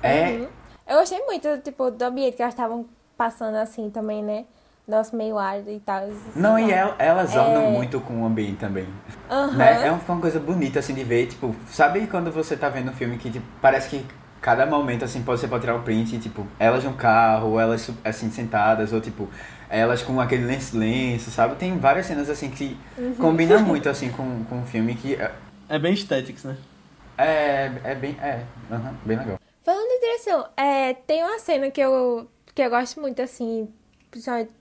[0.02, 0.32] É.
[0.32, 0.48] Uhum.
[0.86, 2.86] Eu gostei muito, tipo, do ambiente que elas estavam
[3.16, 4.44] passando assim também, né?
[4.88, 6.08] Nosso meio árido e tal.
[6.34, 7.68] Não, e el- elas andam É.
[7.68, 8.86] muito com o ambiente também.
[9.30, 9.56] Aham.
[9.58, 9.86] Né?
[9.86, 12.94] É uma uma coisa bonita assim de ver, tipo, sabe quando você tá vendo um
[12.94, 14.06] filme que tipo, parece que
[14.40, 17.90] cada momento assim pode, você pode tirar um print, tipo, elas no carro, ou elas
[18.04, 19.28] assim sentadas, ou tipo,
[19.68, 21.56] elas com aquele lenço, lenço, sabe?
[21.56, 23.14] Tem várias cenas assim que Uhum.
[23.14, 25.30] combinam muito assim com, com o filme que é,
[25.68, 26.56] É bem aesthetics, né?
[27.16, 29.38] é, é bem, é, aham, bem legal.
[29.62, 33.68] Falando de direção, é, tem uma cena que eu, que eu gosto muito, assim,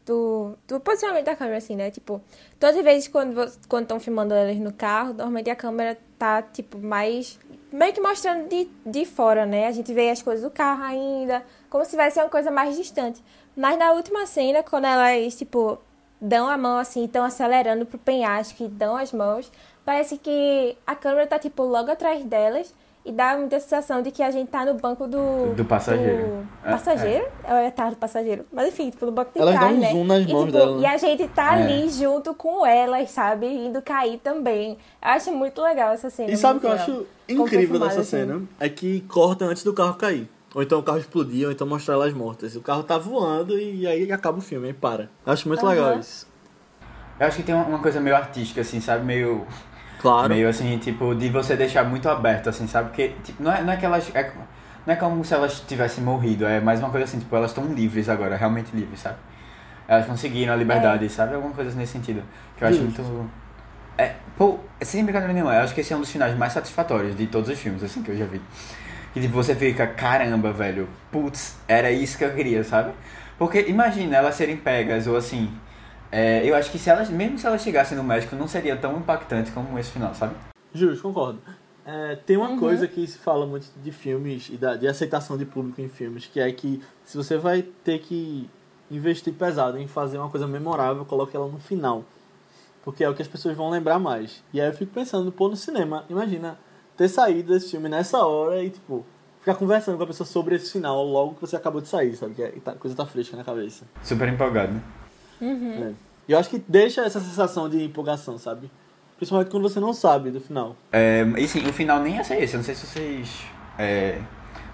[0.06, 1.90] do, do posicionamento da câmera, assim, né?
[1.90, 2.22] Tipo,
[2.60, 3.36] todas as vezes quando
[3.68, 7.40] quando estão filmando elas no carro, normalmente a câmera tá, tipo, mais...
[7.72, 9.68] Meio que mostrando de, de fora, né?
[9.68, 13.22] A gente vê as coisas do carro ainda, como se tivesse uma coisa mais distante.
[13.56, 15.78] Mas na última cena, quando elas, tipo,
[16.20, 19.52] dão a mão, assim, estão acelerando pro penhasco e dão as mãos,
[19.84, 22.74] parece que a câmera tá, tipo, logo atrás delas
[23.08, 25.54] e dá muita sensação de que a gente tá no banco do...
[25.56, 26.18] Do passageiro.
[26.28, 27.26] do É, passageiro?
[27.46, 28.46] Ou é atrás do passageiro?
[28.52, 29.92] Mas enfim, tipo, no banco de Elas trás, dão um né?
[29.92, 30.82] zoom nas e, mãos tipo, dela, né?
[30.82, 31.64] E a gente tá É.
[31.64, 33.48] ali junto com elas, sabe?
[33.48, 34.72] Indo cair também.
[35.02, 36.32] Eu acho muito legal essa cena.
[36.32, 38.10] E sabe o que eu acho incrível dessa assim.
[38.10, 38.42] cena?
[38.60, 40.30] É que corta antes do carro cair.
[40.54, 42.56] Ou então o carro explodir, ou então mostrar elas mortas.
[42.56, 45.10] O carro tá voando e aí acaba o filme, aí para.
[45.26, 45.70] Eu acho muito Aham.
[45.76, 46.28] legal isso.
[47.20, 49.04] Eu acho que tem uma coisa meio artística assim, sabe?
[49.06, 49.46] Meio
[50.08, 50.30] Claro.
[50.30, 52.90] Meio assim, tipo, de você deixar muito aberto, assim, sabe?
[52.90, 54.10] Porque, tipo, não é, não é que elas.
[54.16, 54.32] é-
[54.86, 57.66] não é como se elas tivessem morrido, é mais uma coisa assim, tipo, elas estão
[57.66, 59.18] livres agora, realmente livres, sabe?
[59.86, 61.36] Elas conseguiram a liberdade, sabe?
[61.36, 62.24] Alguma coisa nesse sentido.
[62.58, 63.02] Que eu acho Justo.
[63.02, 63.30] muito.
[63.98, 67.16] É, pô, sem brincadeira nenhuma, eu acho que esse é um dos finais mais satisfatórios
[67.16, 68.40] de todos os filmes, assim, que eu já vi.
[69.14, 72.92] Que tipo, você fica, caramba, velho, putz, era isso que eu queria, sabe?
[73.38, 75.50] Porque imagina elas serem pegas, ou assim.
[76.12, 78.98] É, eu acho que se elas, mesmo se elas chegassem no México, não seria tão
[78.98, 80.36] impactante como esse final, sabe?
[80.74, 81.40] Justo, concordo.
[81.86, 82.60] É, tem uma Uhum.
[82.60, 86.26] coisa que se fala muito de filmes e da, de aceitação de público em filmes,
[86.26, 88.50] que é que se você vai ter que
[88.92, 92.04] investir pesado em fazer uma coisa memorável, coloque ela no final.
[92.84, 94.44] Porque é o que as pessoas vão lembrar mais.
[94.54, 96.58] E aí eu fico pensando, pô, no cinema, imagina
[96.96, 99.06] ter saído desse filme nessa hora e, tipo,
[99.40, 102.34] ficar conversando com a pessoa sobre esse final logo que você acabou de sair, sabe?
[102.34, 103.86] Que é- a coisa tá fresca na cabeça.
[104.04, 104.82] Super empolgado, né?
[105.42, 105.90] Uhum.
[105.90, 105.94] É.
[106.28, 108.70] E eu acho que deixa essa sensação de empolgação, sabe?
[109.16, 110.76] Principalmente quando você não sabe do final.
[110.92, 112.54] É, e sim, o final nem ia ser esse.
[112.54, 113.46] Eu não sei se vocês
[113.80, 114.20] é,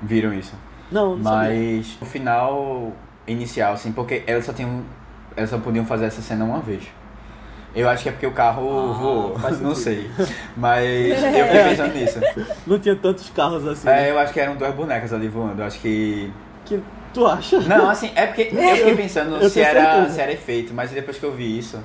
[0.02, 0.54] viram isso.
[0.92, 1.50] Não, não sabia.
[1.50, 2.92] Mas o final
[3.26, 4.84] inicial, assim, porque elas só tinham.
[5.36, 6.84] Elas só podiam fazer essa cena uma vez.
[7.76, 10.10] Eu acho que é porque o carro Ah, voou, não sei.
[10.56, 12.20] Mas eu fiquei pensando nisso.
[12.68, 13.88] Não tinha tantos carros assim.
[13.88, 15.62] É, eu acho que eram duas bonecas ali voando.
[15.62, 16.32] Eu acho que.
[16.66, 16.82] Que
[17.14, 17.60] tu acha?
[17.62, 20.14] Não, assim, é porque eu fiquei pensando Eu se era, certeza.
[20.16, 21.80] se era efeito, mas depois que eu vi isso,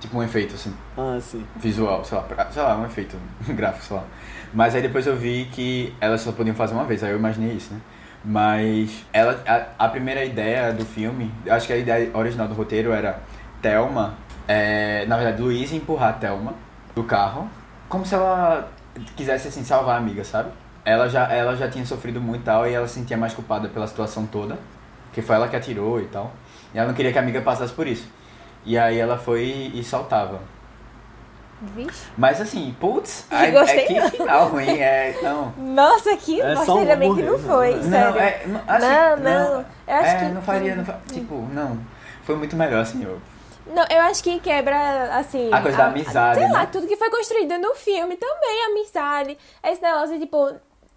[0.00, 1.44] tipo um efeito assim, Ah, sim.
[1.56, 3.16] visual, sei lá, pra- sei lá, um efeito
[3.48, 4.04] gráfico, sei lá.
[4.52, 7.52] Mas aí depois eu vi que elas só podiam fazer uma vez, aí eu imaginei
[7.56, 7.80] isso, né?
[8.24, 12.90] Mas ela, a, a primeira ideia do filme, acho que a ideia original do roteiro
[12.92, 13.20] era
[13.60, 14.14] Thelma,
[14.48, 16.54] é, na verdade, Luísa empurrar a Thelma
[16.94, 17.50] do carro,
[17.88, 18.70] como se ela
[19.16, 20.50] quisesse assim salvar a amiga, sabe?
[20.84, 23.68] Ela já, ela já tinha sofrido muito e tal, e ela se sentia mais culpada
[23.68, 24.58] pela situação toda,
[25.12, 26.32] que foi ela que atirou e tal.
[26.74, 28.06] E ela não queria que a amiga passasse por isso.
[28.66, 30.40] E aí ela foi e saltava.
[31.60, 32.06] Vixe.
[32.16, 34.10] Mas assim, putz, é, é que não.
[34.10, 35.16] final ruim, é.
[35.22, 35.52] Não.
[35.56, 38.12] Nossa, que É nossa, ainda bem que não foi, Não, sério.
[38.12, 38.42] Não, é.
[38.46, 39.64] Não, assim, não, não.
[39.86, 40.24] Eu acho é, que.
[40.26, 41.78] não faria, não Tipo, não.
[42.22, 43.20] Foi muito melhor, assim, eu.
[43.66, 45.50] Não, eu acho que quebra, assim.
[45.52, 46.68] A coisa da amizade, Sei lá, né?
[46.70, 49.38] tudo que foi construído no filme também, a amizade.
[49.62, 50.52] Esse negócio, tipo.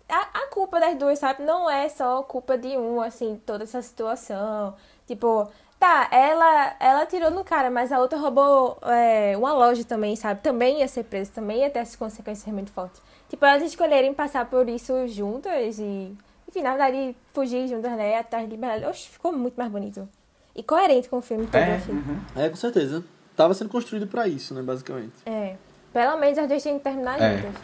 [0.10, 1.44] A, a culpa das duas, sabe?
[1.44, 4.74] Não é só culpa de um, assim, toda essa situação.
[5.06, 5.50] Tipo,
[5.80, 10.42] tá, ela, ela tirou no cara, mas a outra roubou é, uma loja também, sabe?
[10.42, 13.02] Também ia ser presa, também ia ter essas consequências muito fortes.
[13.30, 16.16] Tipo, elas escolherem passar por isso juntas e.
[16.48, 18.18] Enfim, na verdade, fugir juntas, né?
[18.18, 18.86] Atrás de liberdade.
[18.86, 20.08] Oxe, ficou muito mais bonito.
[20.56, 21.92] E coerente com o filme todo, É, assim.
[21.92, 22.20] uhum.
[22.36, 23.04] É, com certeza.
[23.36, 25.14] Tava sendo construído pra isso, né, basicamente.
[25.26, 25.56] É.
[25.92, 27.38] Pelo menos as duas tinham que terminar É.
[27.38, 27.62] juntas.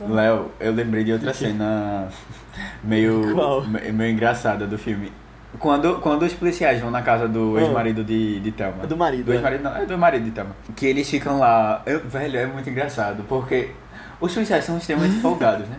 [0.00, 2.08] Léo, eu lembrei de outra cena
[2.82, 3.62] meio, Qual?
[3.64, 5.12] meio engraçada do filme.
[5.58, 7.60] Quando, quando os policiais vão na casa do Ah.
[7.62, 8.84] ex-marido de, de Thelma.
[8.84, 9.34] É do marido, Do é.
[9.34, 10.56] ex-marido não, é do marido de Thelma.
[10.74, 11.82] Que eles ficam lá.
[11.84, 13.70] Eu, velho, é muito engraçado, porque
[14.20, 15.76] os policiais são extremamente folgados, né?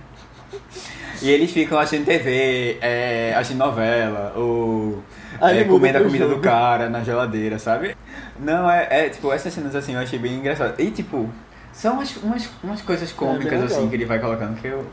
[1.22, 5.02] E eles ficam assistindo TV, é, assistindo novela, ou
[5.42, 6.36] é, comendo a comida jogo.
[6.36, 7.96] do cara na geladeira, sabe?
[8.40, 10.78] Não, é, é tipo, essas cenas assim eu achei bem engraçado.
[10.80, 11.30] E tipo,
[11.74, 14.86] são umas, umas, umas coisas cômicas É, assim que ele vai colocando que eu.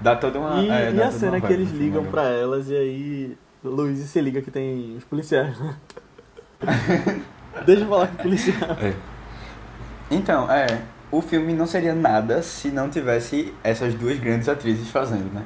[0.00, 0.60] Dá toda uma.
[0.62, 4.20] E, é, e a cena que eles filme, ligam pra elas e aí Luiz se
[4.20, 5.76] liga que tem os policiais, né?
[7.66, 8.70] Deixa eu falar com o policial.
[8.80, 8.94] É.
[10.10, 10.80] Então, é.
[11.10, 15.42] O filme não seria nada se não tivesse essas duas grandes atrizes fazendo, né?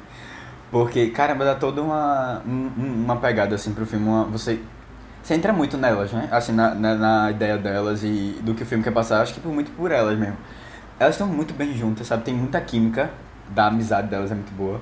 [0.71, 4.07] Porque, caramba, dá toda uma, um- um- uma pegada assim pro filme.
[4.07, 4.59] uma- você,
[5.21, 6.29] você entra muito nelas, né?
[6.31, 9.21] Assim, na, na, na ideia delas e do que o filme quer passar.
[9.21, 10.37] Acho que por- muito por elas mesmo.
[10.99, 12.23] Elas estão muito bem juntas, sabe?
[12.23, 13.11] Tem muita química.
[13.49, 14.81] Da amizade delas é muito boa.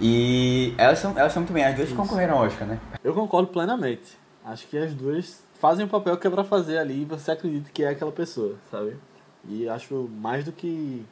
[0.00, 1.64] E elas são, elas são muito bem.
[1.64, 1.96] As duas Isso.
[1.96, 2.80] concorreram ao Oscar, né?
[3.04, 4.18] Eu concordo plenamente.
[4.44, 7.70] Acho que as duas fazem o papel que é pra fazer ali e você acredita
[7.72, 8.96] que é aquela pessoa, sabe?
[9.46, 11.04] E acho mais do que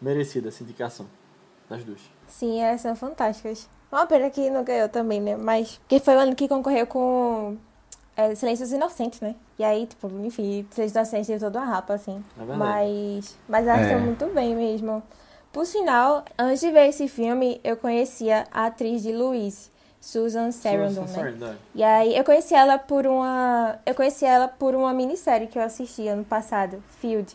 [0.00, 1.06] merecida essa indicação
[1.68, 2.00] das duas.
[2.26, 3.68] Sim, elas são fantásticas.
[3.90, 5.36] Uma pena que não ganhou também, né?
[5.36, 5.80] Mas.
[5.88, 7.56] Que foi o ano que concorreu com
[8.18, 9.34] é, Silêncios Inocentes, né?
[9.58, 12.22] E aí, tipo, enfim, Silêncios Inocentes teve toda uma rapa, assim.
[12.36, 12.58] É verdade.
[12.58, 13.38] Mas.
[13.48, 13.84] Mas elas É.
[13.84, 15.02] estão muito bem mesmo.
[15.52, 20.88] Por sinal, antes de ver esse filme, eu conhecia a atriz de Luiz, Susan Sarandon,
[20.88, 21.08] Susan né?
[21.14, 21.56] Sarandon, é.
[21.74, 23.78] E aí eu conheci ela por uma.
[23.86, 27.34] Eu conheci ela por uma minissérie que eu assisti ano passado, Field.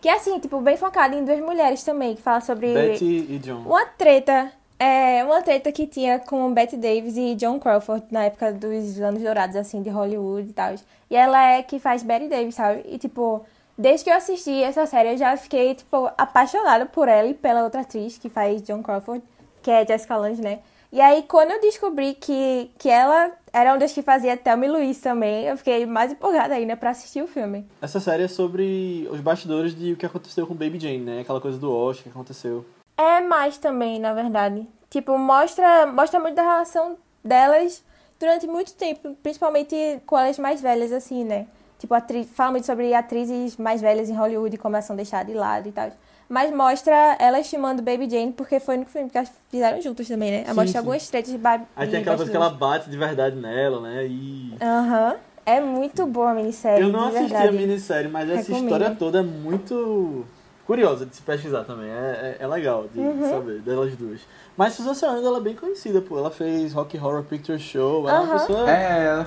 [0.00, 3.38] Que é assim, tipo, bem focada em duas mulheres também, que fala sobre Betty e
[3.38, 3.62] John.
[3.62, 4.52] uma treta.
[4.78, 9.22] É, uma treta que tinha com Betty Davis e John Crawford na época dos anos
[9.22, 10.74] dourados, assim, de Hollywood e tal.
[11.10, 12.84] E ela é que faz Betty Davis, sabe?
[12.86, 13.44] E, tipo,
[13.76, 17.64] desde que eu assisti essa série, eu já fiquei, tipo, apaixonada por ela e pela
[17.64, 19.22] outra atriz que faz John Crawford,
[19.62, 20.58] que é Jessica Lange, né?
[20.92, 24.68] E aí, quando eu descobri que, que ela era uma das que fazia Thelma e
[24.68, 27.66] Luiz também, eu fiquei mais empolgada ainda pra assistir o filme.
[27.80, 31.20] Essa série é sobre os bastidores de o que aconteceu com Baby Jane, né?
[31.20, 32.64] Aquela coisa do Oscar que aconteceu.
[32.96, 34.66] É mais também, na verdade.
[34.90, 37.82] Tipo, mostra, mostra muito da relação delas
[38.18, 41.46] durante muito tempo, principalmente com elas mais velhas, assim, né?
[41.78, 45.34] Tipo, atri- fala muito sobre atrizes mais velhas em Hollywood como elas são deixadas de
[45.38, 45.90] lado e tal.
[46.28, 50.30] Mas mostra elas chamando Baby Jane, porque foi no filme que elas fizeram juntas também,
[50.30, 50.38] né?
[50.44, 50.78] Sim, mostra sim.
[50.78, 54.06] algumas tretas de ba- Aí tem aquela coisa que ela bate de verdade nela, né?
[54.06, 54.54] E.
[54.60, 55.16] Aham.
[55.44, 57.48] É muito boa a minissérie, Eu não de assisti verdade.
[57.56, 58.64] a minissérie, mas essa Recomendo.
[58.64, 60.24] história toda é muito
[60.66, 61.88] curiosa de se pesquisar também.
[61.88, 63.30] É, é, é legal de Uhum.
[63.30, 64.20] saber delas duas.
[64.56, 66.18] Mas Susan Sarandon, ela é bem conhecida, pô.
[66.18, 68.08] Ela fez Rock Horror Picture Show.
[68.08, 68.70] Ela é uma pessoa...
[68.70, 69.26] É, ela,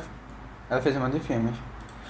[0.70, 1.56] ela fez um monte de filmes.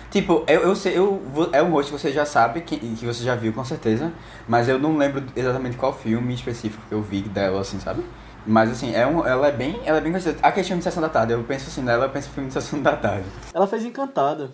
[0.09, 3.05] Tipo, eu, eu sei, eu, vou- é um rosto que você já sabe, que, que
[3.05, 4.11] você já viu com certeza,
[4.47, 8.03] mas eu não lembro exatamente qual filme específico que eu vi dela, assim, sabe?
[8.47, 9.80] Mas assim, é um, ela é bem.
[9.86, 10.39] Ela é bem conhecida.
[10.41, 12.53] A questão de sessão da tarde, eu penso assim nela, eu penso em filme de
[12.53, 13.25] sessão da tarde.
[13.53, 14.49] Ela fez Encantada.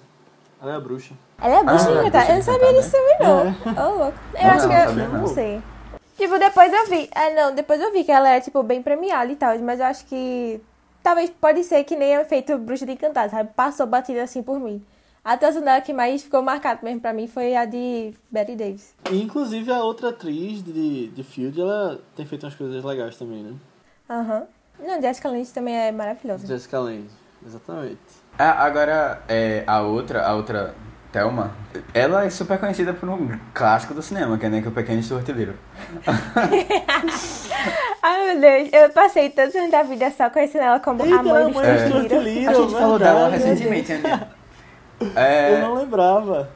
[0.62, 1.14] Ela é a bruxa.
[1.42, 2.30] Ela é bruxa Ah, de é encantada.
[2.32, 3.86] Eu não sabia disso também, não.
[3.86, 4.18] Ô, louco.
[4.34, 4.80] Eu acho que eu.
[4.88, 5.62] sabia Não, sei.
[6.18, 7.10] Tipo, depois eu vi.
[7.14, 9.58] É, não, depois eu vi que ela é, tipo, bem premiada e tal.
[9.60, 10.62] Mas eu acho que.
[11.04, 13.50] talvez pode ser que nem o efeito Bruxa de Encantado, sabe?
[13.56, 14.84] Passou batida assim por mim.
[15.24, 18.94] A atuação dela que mais ficou marcada mesmo pra mim foi a de Betty Davis.
[19.12, 23.42] E, inclusive a outra atriz de, de Field, ela tem feito umas coisas legais também,
[23.44, 23.54] né?
[24.08, 24.44] Aham.
[24.80, 26.46] Não, Jessica Lange também é maravilhosa.
[26.46, 27.10] Jessica Lange,
[27.44, 27.98] exatamente.
[28.38, 30.76] Ah, agora, é, a outra, a outra,
[31.16, 31.52] Thelma,
[31.94, 34.74] ela é super conhecida por um clássico do cinema, que é né, que é o
[34.74, 35.56] Pequeno Little.
[38.04, 41.24] Ai, meu Deus, eu passei tantos anos da vida só conhecendo ela como Eita, a
[41.24, 42.22] mãe Little.
[42.22, 42.50] Little.
[42.50, 44.28] A gente falou dela verdade, recentemente, né?
[45.00, 46.50] Eu É, não lembrava.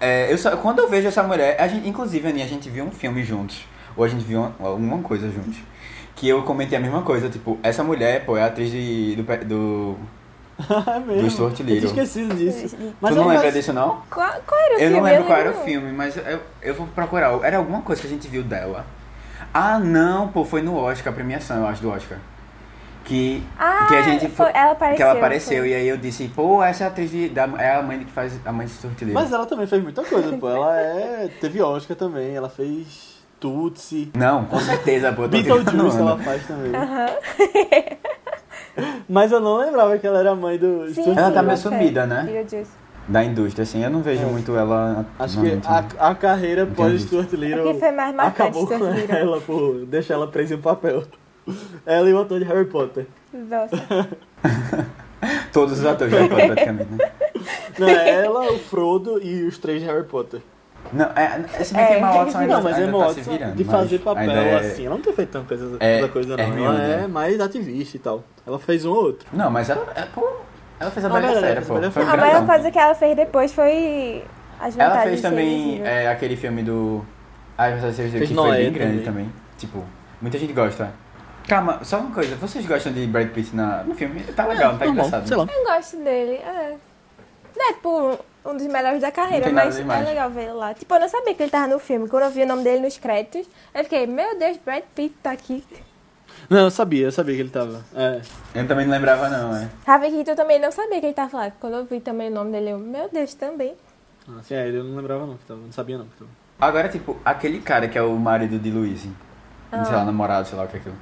[0.00, 2.84] é, eu só, quando eu vejo essa mulher, a gente, inclusive, Aninha, a gente viu
[2.84, 5.56] um filme juntos, ou a gente viu uma, alguma coisa juntos,
[6.14, 9.44] que eu comentei a mesma coisa, tipo, essa mulher, pô, é a atriz de, do,
[9.46, 9.98] do...
[10.58, 11.22] é mesmo.
[11.22, 11.90] Do Stuart Eu Little.
[11.92, 12.76] tinha esquecido disso.
[12.76, 14.02] tu Mas não eu lembra disso, não?
[14.10, 14.96] Qual, qual era o Eu filme?
[14.96, 17.32] não lembro qual era o filme, mas eu, eu vou procurar.
[17.44, 18.84] Era alguma coisa que a gente viu dela.
[19.54, 22.18] Ah, não, pô, foi no Oscar, a premiação, eu acho, do Oscar.
[23.04, 24.96] Que, Ah, que a gente foi- ela apareceu.
[24.96, 25.58] que ela apareceu.
[25.60, 25.68] foi.
[25.70, 28.10] E aí eu disse, pô, essa é a atriz de, da, é a mãe que
[28.12, 29.14] faz a mãe de Stuart Little.
[29.14, 30.48] Mas ela também fez muita coisa, pô.
[30.50, 31.30] Ela é...
[31.40, 34.10] teve Oscar também, ela fez Tutsi.
[34.14, 35.22] Não, com certeza, pô.
[35.22, 36.74] eu Beetlejuice ela faz também.
[36.74, 37.06] Aham.
[39.08, 42.06] Mas eu não lembrava que ela era a mãe do Sim, Ela tá meio sumida,
[42.06, 42.44] né?
[43.08, 44.26] Da indústria, assim, eu não vejo É.
[44.26, 45.84] muito ela Acho que atualmente, né?
[45.98, 47.04] a, a carreira pós Entendi.
[47.06, 49.16] Stuart É Little porque foi mais marcante acabou com Little.
[49.16, 51.02] ela por deixar ela presa em um papel.
[51.86, 53.06] Ela e o ator de Harry Potter.
[53.32, 54.08] Nossa.
[55.52, 57.10] Todos os atores já praticamente, né?
[57.78, 60.40] Não, é ela, o Frodo e os três de Harry Potter.
[60.92, 61.98] Não, é, esse bem que É.
[61.98, 63.54] Emma Watson ainda, não, mas é ainda Emma tá se Watson virando.
[63.56, 64.86] de fazer papel é- assim.
[64.86, 66.44] Ela não tem feito tanta coisa, É- tanta coisa não.
[66.44, 67.06] Hermione, ela é né?
[67.06, 68.24] mais ativista e tal.
[68.46, 69.28] Ela fez um ou outro.
[69.32, 70.26] Não, mas ela, é, pô,
[70.80, 71.74] ela fez a Ah, Bela Fera, a pô.
[71.74, 72.46] Bela Foi A grandão.
[72.46, 74.24] coisa que ela fez depois foi
[74.60, 77.04] as Ela fez também é, aquele filme do.
[77.56, 79.24] Ah, Series Fez que Noé foi bem grande também.
[79.26, 79.32] também.
[79.58, 79.84] Tipo,
[80.22, 80.92] muita gente gosta.
[81.48, 84.20] Calma, só uma coisa, vocês gostam de Brad Pitt na, no filme?
[84.20, 85.26] Tá legal, tá Normal, engraçado.
[85.26, 85.46] Sei lá.
[85.50, 86.76] Eu gosto dele, é.
[87.56, 90.72] Não é tipo um dos melhores da carreira, Não mas é legal ver ele lá.
[90.74, 92.08] Tipo, eu não sabia que ele tava no filme.
[92.08, 95.32] Quando eu vi o nome dele nos créditos, eu fiquei, meu Deus, Brad Pitt tá
[95.32, 95.64] aqui.
[96.48, 97.84] Não, eu sabia, eu sabia que ele tava.
[97.94, 98.20] É.
[98.54, 99.68] Eu também não lembrava não, é.
[99.86, 101.52] Harvey Keitel também não sabia que ele tava lá.
[101.60, 103.74] Quando eu vi também o nome dele, eu, meu Deus, também.
[104.26, 105.60] Ah, Assim, é, ele eu não lembrava não que tava.
[105.60, 106.30] Não sabia não que tava.
[106.60, 109.10] Agora, tipo, aquele cara que é o marido de Louise,
[109.70, 109.84] Ah.
[109.84, 110.96] sei lá, namorado, sei lá o que é aquilo.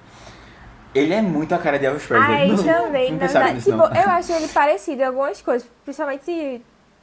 [0.95, 2.31] Ele é muito a cara de Elvis Presley.
[2.35, 3.55] Ai, Não- também, não pensaram verdade.
[3.55, 4.03] nisso, Tipo, não.
[4.03, 5.69] eu acho ele parecido em algumas coisas.
[5.85, 6.63] Principalmente,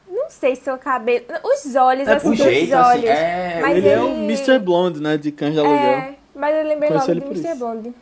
[0.10, 1.26] não sei se o cabelo.
[1.44, 3.04] Os olhos, É, assim, o dos jeito, olhos.
[3.04, 3.60] assim, é...
[3.62, 4.60] Mas ele, é o ele- Mr.
[4.60, 5.18] Blonde, né?
[5.18, 5.78] De Cães de Aluguel.
[5.78, 7.48] É, mas eu lembrei Conheci logo por Mr.
[7.50, 7.60] isso.
[7.60, 7.94] Blonde.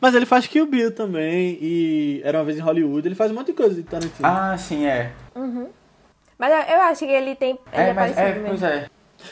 [0.00, 1.58] Mas ele faz Kill Bill também.
[1.60, 3.06] E Era Uma Vez em Hollywood.
[3.08, 4.14] Ele faz um monte de coisa de Tarantino.
[4.22, 5.12] Ah, sim, é.
[6.38, 7.50] Mas eu, eu acho que ele tem.
[7.72, 8.48] Ele é, É, mas é, mesmo.
[8.48, 8.86] pois é.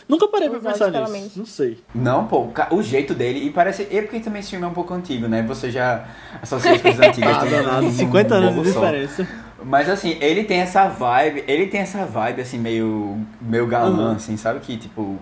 [0.09, 1.13] Nunca parei pra Os olhos, pensar pelo nisso.
[1.13, 1.37] menos.
[1.37, 1.79] Não sei.
[1.95, 3.87] Não, pô, o o jeito dele, e parece.
[3.91, 5.43] É porque também esse filme é um pouco antigo, né?
[5.43, 6.07] Você já
[6.41, 7.29] associa as coisas antigas.
[7.37, 7.83] Ah, tudo danado.
[7.83, 9.29] num- 50 num anos de diferença.
[9.65, 13.21] Mas assim, ele tem essa vibe, ele tem essa vibe assim, meio.
[13.41, 14.17] meio galã, Uhum.
[14.17, 14.61] assim, sabe?
[14.61, 15.19] Que tipo.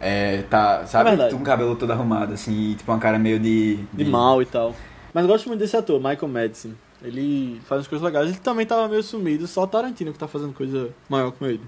[0.00, 1.10] É, tá, sabe?
[1.10, 3.76] É com o cabelo todo arrumado, assim, e, tipo uma cara meio de.
[3.92, 4.74] De mal e tal.
[5.14, 6.70] Mas eu gosto muito desse ator, Michael Madison.
[7.02, 8.28] Ele faz umas coisas legais.
[8.28, 11.60] Ele também tava meio sumido, só o Tarantino que tá fazendo coisa maior com ele.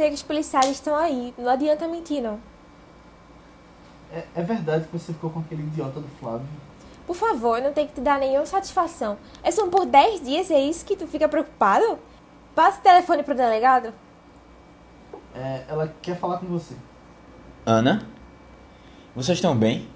[0.00, 1.34] Sei que os policiais estão aí.
[1.36, 2.40] Não adianta mentir, não.
[4.10, 6.46] É, é verdade que você ficou com aquele idiota do Flávio.
[7.06, 9.18] Por favor, não tem que te dar nenhuma satisfação.
[9.42, 11.98] É só por 10 dias, é isso que tu fica preocupado?
[12.54, 13.92] Passa o telefone pro delegado.
[15.34, 16.74] É, ela quer falar com você.
[17.66, 18.06] Ana?
[19.14, 19.86] Vocês estão bem?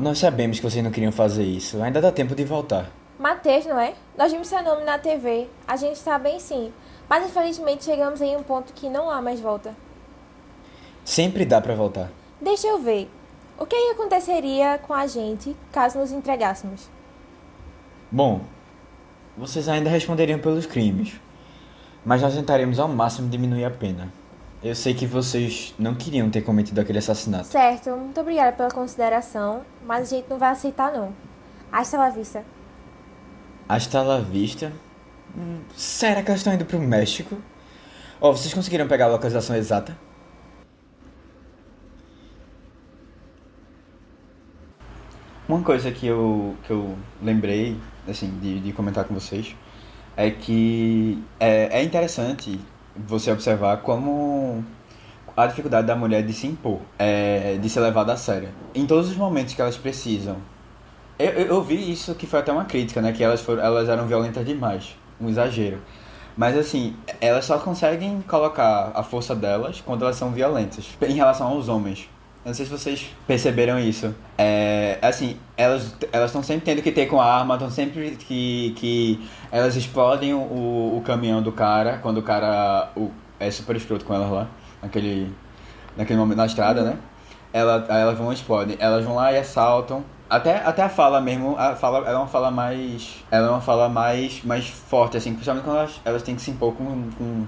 [0.00, 1.82] Nós sabemos que vocês não queriam fazer isso.
[1.82, 2.90] Ainda dá tempo de voltar.
[3.18, 3.92] Matheus, não é?
[4.16, 5.46] Nós vimos seu nome na TV.
[5.68, 6.72] A gente está bem sim.
[7.12, 9.76] Mas infelizmente chegamos em um ponto que não há mais volta.
[11.04, 12.10] Sempre dá pra voltar.
[12.40, 13.06] Deixa eu ver.
[13.58, 16.88] O que aconteceria com a gente caso nos entregássemos?
[18.10, 18.40] Bom,
[19.36, 21.20] vocês ainda responderiam pelos crimes.
[22.02, 24.10] Mas nós tentaremos ao máximo diminuir a pena.
[24.64, 27.48] Eu sei que vocês não queriam ter cometido aquele assassinato.
[27.48, 31.12] Certo, muito obrigada pela consideração, mas a gente não vai aceitar não.
[31.70, 32.42] Hasta la vista.
[33.68, 34.72] Hasta la vista.
[35.74, 37.36] Será que elas estão indo pro México?
[38.20, 39.96] Oh, vocês conseguiram pegar a localização exata?
[45.48, 47.76] Uma coisa que eu, que eu lembrei,
[48.08, 49.56] assim, de, de comentar com vocês,
[50.16, 52.60] é que é, é interessante
[52.96, 54.64] você observar como,
[55.36, 58.50] a dificuldade da mulher de se impor, é, de ser levada a sério.
[58.74, 60.36] Em todos os momentos que elas precisam.
[61.18, 63.12] Eu, eu, eu vi isso que foi até uma crítica, né?
[63.12, 64.96] Que elas, foram, elas eram violentas demais.
[65.22, 65.78] Um exagero.
[66.36, 70.86] Mas assim, elas só conseguem colocar a força delas quando elas são violentas.
[71.02, 72.08] Em relação aos homens.
[72.44, 74.12] Eu não sei se vocês perceberam isso.
[74.36, 78.72] É, assim, elas elas estão sempre tendo que ter com a arma, estão sempre que,
[78.76, 84.04] que elas explodem o, o caminhão do cara, quando o cara o, é super escroto
[84.04, 84.48] com elas lá,
[84.82, 85.32] naquele,
[85.96, 86.86] naquele momento na estrada, Uhum.
[86.86, 86.96] né?
[87.52, 88.76] Ela, elas vão e explodem.
[88.80, 90.02] Elas vão lá e assaltam.
[90.32, 93.22] Até, até a fala mesmo, a fala ela é uma fala mais.
[93.30, 96.50] Ela é uma fala mais, mais forte, assim, principalmente quando elas, elas têm que se
[96.50, 96.84] impor com,
[97.18, 97.46] com,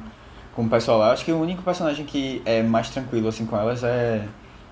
[0.54, 1.10] com o pessoal lá.
[1.12, 4.28] Acho que o único personagem que é mais tranquilo assim com elas é,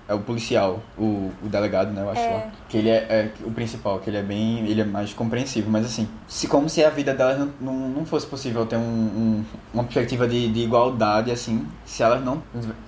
[0.07, 2.33] é o policial, o, o delegado, né, eu acho É.
[2.33, 2.43] lá.
[2.69, 4.59] Que ele é, é o principal, que ele é bem.
[4.67, 8.05] ele é mais compreensivo, mas assim, se como se a vida delas não, não, não
[8.05, 12.43] fosse possível ter um, um- uma perspectiva de, de igualdade, assim, se elas não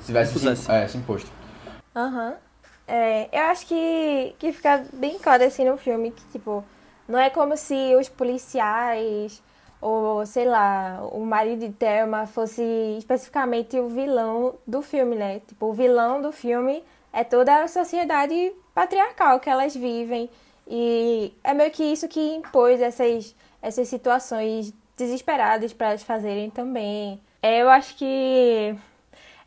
[0.06, 1.32] tivessem se, é, se imposto.
[1.96, 2.34] Aham.
[2.88, 6.64] É, eu acho que, que fica bem claro assim no filme que, tipo,
[7.08, 9.42] não é como se os policiais
[9.82, 12.64] ou, sei lá, o marido de Thelma fosse
[12.98, 15.42] especificamente o vilão do filme, né?
[15.48, 16.84] Tipo, o vilão do filme
[17.14, 20.30] é toda a sociedade patriarcal que elas vivem.
[20.68, 27.22] E é meio que isso que impôs essas, essas situações desesperadas para elas fazerem também.
[27.42, 28.76] É, eu acho que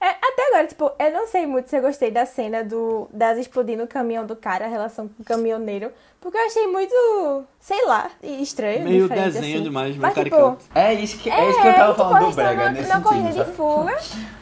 [0.00, 3.38] é, até agora, tipo, eu não sei muito se eu gostei da cena do, das
[3.38, 5.90] explodindo o caminhão do cara, a relação com o caminhoneiro.
[6.20, 8.82] Porque eu achei muito, sei lá, estranho.
[8.84, 9.62] Meio desenho assim.
[9.62, 10.58] demais, meio Mas, tipo.
[10.74, 12.98] É isso que, é, isso que eu tava tipo, falando do Brega, estão nesse na,
[12.98, 13.98] na corrida de fuga.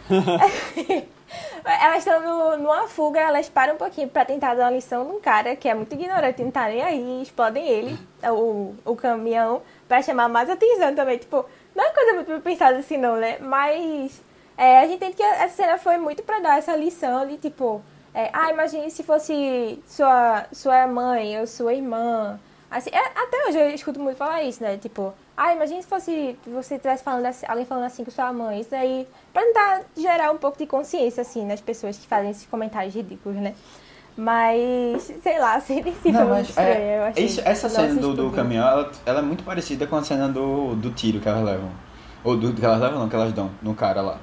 [1.65, 5.21] elas estão no- numa fuga, elas param um pouquinho pra tentar dar uma lição num
[5.21, 10.01] cara que é muito ignorante, não tá nem aí, explodem ele, o, o caminhão, pra
[10.03, 11.19] chamar mais atenção também.
[11.19, 11.45] Tipo,
[11.75, 13.39] não é uma coisa muito pensada assim, não, né?
[13.41, 14.23] Mas
[14.57, 17.83] é, a gente entende que essa cena foi muito pra dar essa lição de tipo,
[18.15, 22.39] é, ah, imagine se fosse sua, sua mãe ou sua irmã.
[22.71, 24.77] Assim, é, até hoje eu escuto muito falar isso, né?
[24.77, 28.61] Tipo, ah, imagine se fosse você estivesse falando assim, alguém falando assim com sua mãe.
[28.61, 32.47] Isso daí, pra tentar gerar um pouco de consciência, assim, nas pessoas que fazem esses
[32.47, 33.55] comentários ridículos, né?
[34.17, 38.31] Mas, sei lá, se foi Não, muito mas estranho, é, isso- essa cena do, do
[38.31, 41.69] caminhão, ela, ela é muito parecida com a cena do, do tiro que elas levam.
[42.25, 44.19] Ou do que elas levam, não, que elas dão no cara lá.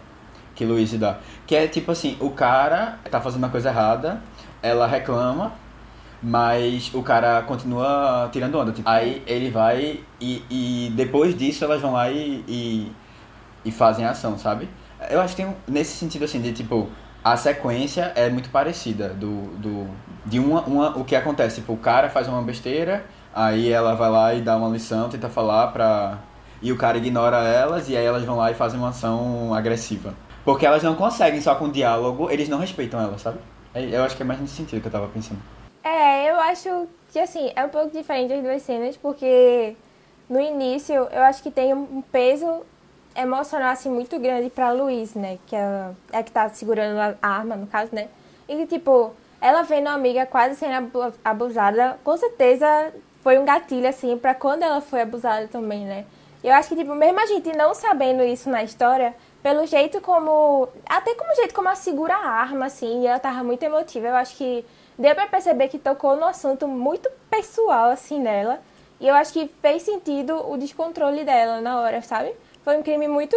[0.56, 1.18] Que Luiz dá.
[1.48, 4.22] Que é tipo assim, o cara tá fazendo uma coisa errada,
[4.62, 5.54] ela reclama,
[6.22, 8.72] mas o cara continua tirando onda.
[8.72, 12.92] Tipo, aí ele vai e, e depois disso elas vão lá e, e,
[13.66, 14.70] e fazem ação, sabe?
[15.10, 16.90] Eu acho que tem nesse sentido assim, de tipo,
[17.24, 19.88] a sequência é muito parecida do, do
[20.26, 24.10] de uma, uma o que acontece, tipo, o cara faz uma besteira, aí ela vai
[24.10, 26.20] lá e dá uma lição, tenta falar pra
[26.62, 30.14] e o cara ignora elas e aí elas vão lá e fazem uma ação agressiva.
[30.44, 33.40] Porque elas não conseguem só com diálogo, eles não respeitam elas, sabe?
[33.74, 35.40] É- Eu acho que é mais nesse sentido que eu tava pensando.
[35.84, 39.76] É, eu acho que assim, é um pouco diferente as duas cenas, porque
[40.30, 42.62] no início eu acho que tem um peso
[43.16, 45.38] emocional assim muito grande pra Luiz, né?
[45.48, 48.08] Que é, é a que tá segurando a arma, no caso, né?
[48.48, 53.88] E tipo, ela vendo a amiga quase sendo abu- abusada, com certeza foi um gatilho,
[53.88, 56.06] assim, pra quando ela foi abusada também, né?
[56.44, 59.14] Eu acho que, tipo, mesmo a gente não sabendo isso na história,
[59.44, 60.70] pelo jeito como.
[60.86, 64.16] Até como jeito como ela segura a arma, assim, e ela tava muito emotiva, eu
[64.16, 64.66] acho que
[64.98, 68.60] deu pra perceber que tocou no assunto muito pessoal, assim, nela.
[69.00, 72.34] E eu acho que fez sentido o descontrole dela na hora, sabe?
[72.64, 73.36] Foi um crime muito.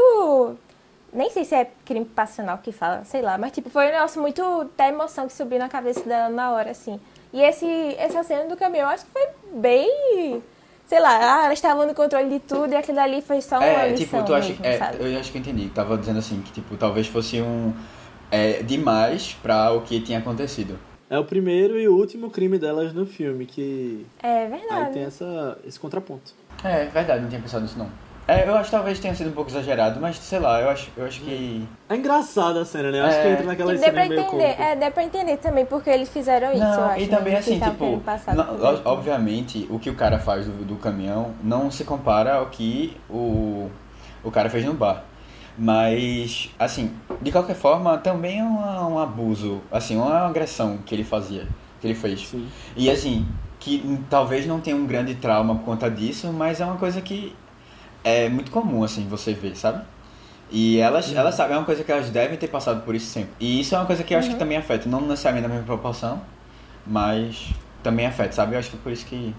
[1.13, 4.21] Nem sei se é crime passional que fala, sei lá, mas tipo, foi um negócio
[4.21, 7.01] muito da emoção que subiu na cabeça dela na hora, assim.
[7.33, 7.67] E esse,
[7.99, 10.43] essa cena do caminhão, eu acho que foi bem.
[10.87, 13.65] Sei lá, ah, ela estava no controle de tudo e aquilo ali foi só uma
[13.67, 14.97] É, lição tipo, tu acha mesmo, é, sabe?
[15.01, 15.69] eu acho que eu entendi.
[15.71, 17.73] Tava dizendo assim, que tipo, talvez fosse um
[18.31, 20.79] é, demais pra o que tinha acontecido.
[21.11, 24.93] É o primeiro e o último crime delas no filme, que É aí verdade.
[24.93, 26.33] tem essa, esse contraponto.
[26.65, 27.89] É, verdade, não tinha pensado nisso não.
[28.29, 30.91] É, eu acho que talvez tenha sido um pouco exagerado, mas sei lá, eu acho,
[30.97, 31.65] eu acho que.
[31.89, 32.99] É engraçada a cena, né?
[32.99, 33.23] Eu Acho É.
[33.23, 34.63] que entra naquela Tipo, pra cena meio entender, cômica.
[34.65, 37.01] é, dá pra entender também porque eles fizeram isso, eu acho.
[37.05, 37.39] e também né?
[37.39, 38.03] assim, tipo,
[38.35, 42.97] não, obviamente o que o cara faz do, do caminhão não se compara ao que
[43.09, 43.71] o,
[44.25, 45.05] o cara fez no bar.
[45.57, 46.91] Mas, assim,
[47.23, 51.47] de qualquer forma, também é uma- um abuso, assim, uma agressão que ele fazia,
[51.81, 52.27] que ele fez.
[52.29, 52.47] Sim.
[52.77, 53.27] E assim,
[53.59, 57.35] que talvez não tenha um grande trauma por conta disso, mas é uma coisa que
[58.05, 59.85] é muito comum, assim, você ver, sabe?
[60.51, 63.31] E elas, elas sabem, é uma coisa que elas devem ter passado por isso sempre.
[63.41, 65.67] E isso é uma coisa que eu acho que também afeta, não necessariamente na mesma
[65.67, 66.21] proporção,
[66.87, 68.55] mas também afeta, sabe?
[68.55, 69.35] Eu acho que é por isso que.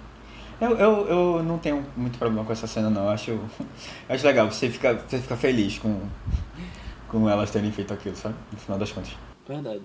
[0.60, 3.06] Eu, eu, eu não tenho muito problema com essa cena, não.
[3.06, 3.32] Eu acho,
[4.10, 6.02] eu acho legal, você fica, você fica feliz com,
[7.08, 8.36] com elas terem feito aquilo, sabe?
[8.52, 9.16] No final das contas.
[9.48, 9.82] Verdade.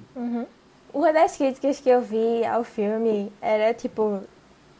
[0.93, 4.23] Uma das críticas que eu vi ao filme era, tipo,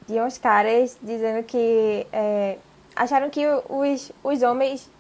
[0.07, 2.59] de uns caras dizendo que é,
[2.95, 4.91] acharam que os, os homens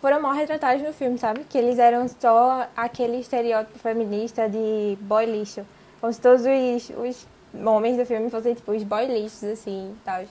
[0.00, 1.44] foram mal retratados no filme, sabe?
[1.48, 5.64] Que eles eram só aquele estereótipo feminista de boy lixo.
[6.00, 7.26] Como se todos os, os
[7.64, 10.22] homens do filme fossem, tipo, os boy lixos, assim, e tal.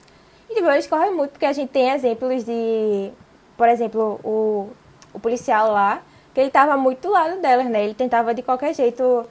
[0.50, 3.10] E, tipo, discordo muito, porque a gente tem exemplos de...
[3.56, 4.70] Por exemplo, o,
[5.14, 6.02] o policial lá,
[6.34, 7.82] que ele tava muito do lado delas, né?
[7.82, 9.24] Ele tentava, de qualquer jeito,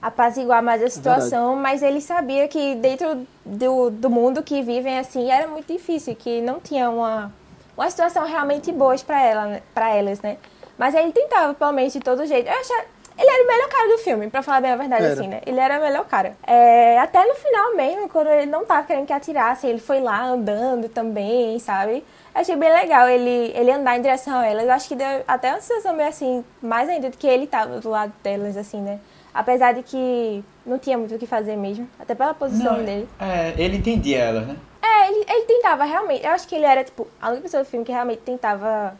[0.00, 5.30] apaziguar mais a situação, mas ele sabia que dentro do, do mundo que vivem, assim,
[5.30, 7.32] era muito difícil, que não tinha uma,
[7.76, 10.36] uma situação realmente boa para ela, pra elas, né?
[10.78, 12.48] Mas ele tentava, pelo menos, de todo jeito.
[12.48, 12.96] Eu achava...
[13.18, 15.14] Ele era o melhor cara do filme, pra falar bem a verdade, Era.
[15.14, 15.40] assim, né?
[15.46, 16.36] Ele era o melhor cara.
[16.46, 20.22] É, até no final mesmo, quando ele não tava querendo que atirasse, ele foi lá
[20.22, 22.04] andando também, sabe?
[22.34, 24.64] Eu achei bem legal ele, ele andar em direção a elas.
[24.64, 27.80] Eu acho que deu até uma sensação meio assim, mais ainda do que ele tava
[27.80, 29.00] do lado delas, assim, né?
[29.36, 33.06] Apesar de que não tinha muito o que fazer mesmo, até pela posição dele.
[33.20, 34.56] É, ele entendia elas, né?
[34.80, 36.24] É, ele, ele tentava realmente.
[36.24, 38.96] Eu acho que ele era, tipo, a única pessoa do filme que realmente tentava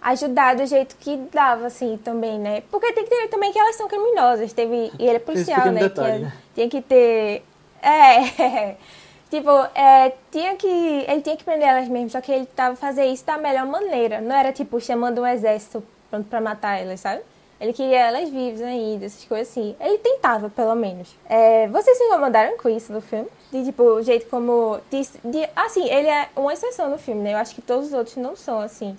[0.00, 2.62] ajudar do jeito que dava, assim, também, né?
[2.70, 4.50] Porque tem que ter também que elas são criminosas.
[4.54, 5.80] Teve, e ele é policial, né?
[5.80, 6.32] detalhe, que né?
[6.54, 7.44] Tinha que ter.
[7.82, 8.76] É.
[9.28, 10.66] tipo, é, tinha que.
[11.06, 14.22] Ele tinha que prender elas mesmo, só que ele tava fazer isso da melhor maneira.
[14.22, 17.20] Não era, tipo, chamando um exército pronto pra matar elas, sabe?
[17.60, 19.74] Ele queria elas vivas ainda, essas coisas assim.
[19.80, 21.14] Ele tentava, pelo menos.
[21.28, 23.26] É, vocês se incomodaram com isso no filme?
[23.50, 24.78] De, tipo, o jeito como...
[24.90, 27.32] De, de- assim, ele é uma exceção no filme, né?
[27.32, 28.94] Eu acho que todos os outros não são assim.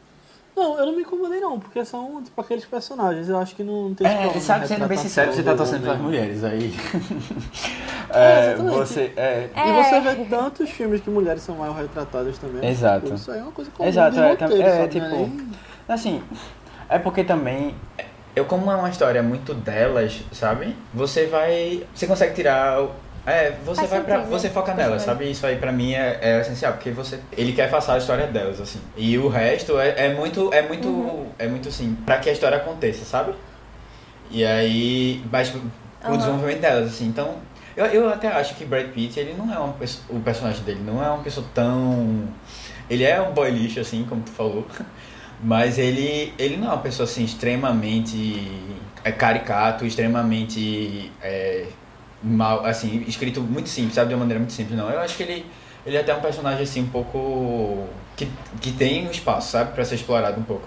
[0.55, 3.29] Não, eu não me incomodei não, porque são tipo aqueles personagens.
[3.29, 5.57] Eu acho que não tem É, problema sabe, de sendo bem sincero, você tá do
[5.57, 6.07] torcendo pelas homem.
[6.07, 6.73] mulheres aí.
[8.09, 9.11] É, É, você.
[9.17, 9.69] É, É.
[9.69, 12.67] E você vê tantos filmes que mulheres são mal retratadas também.
[12.67, 13.01] Exato.
[13.05, 14.87] Tipo, Isso aí é uma coisa comum Exato, de é, roteiro, é, sabe?
[14.93, 15.47] tipo, Não é nem-
[15.89, 16.23] Assim,
[16.89, 17.75] é porque também.
[18.37, 20.75] Eu, como é uma história muito delas, sabe?
[20.93, 21.83] Você vai.
[21.95, 22.79] Você consegue tirar.
[22.83, 22.91] o-
[23.25, 24.15] É, você Faz vai pra.
[24.17, 25.29] sentido, Você foca nela, sabe?
[25.29, 27.19] Isso aí pra mim é, é essencial, porque você.
[27.35, 28.79] Ele quer passar a história delas, assim.
[28.95, 30.53] E o resto é, é muito.
[30.53, 30.87] É muito.
[30.87, 31.25] Uhum.
[31.39, 33.33] É muito assim, pra que a história aconteça, sabe?
[34.29, 35.21] E aí.
[35.31, 35.59] Mas o
[36.05, 36.15] Aham.
[36.17, 37.07] desenvolvimento delas, assim.
[37.07, 37.35] Então.
[37.75, 40.81] Eu, eu até acho que Brad Pitt, ele não é uma pessoa, o personagem dele
[40.85, 42.23] não é uma pessoa tão.
[42.89, 44.65] Ele é um boy lixo, assim, como tu falou.
[45.41, 48.51] Mas ele, ele não é uma pessoa, assim, extremamente
[49.03, 51.67] é, caricato, extremamente é,
[52.23, 54.09] mal, assim, escrito muito simples, sabe?
[54.09, 54.89] De uma maneira muito simples, não.
[54.89, 55.45] Eu acho que ele,
[55.85, 57.87] ele é até um personagem, assim, um pouco.
[58.15, 58.27] que,
[58.61, 59.73] que tem um espaço, sabe?
[59.73, 60.63] Pra ser explorado um pouco.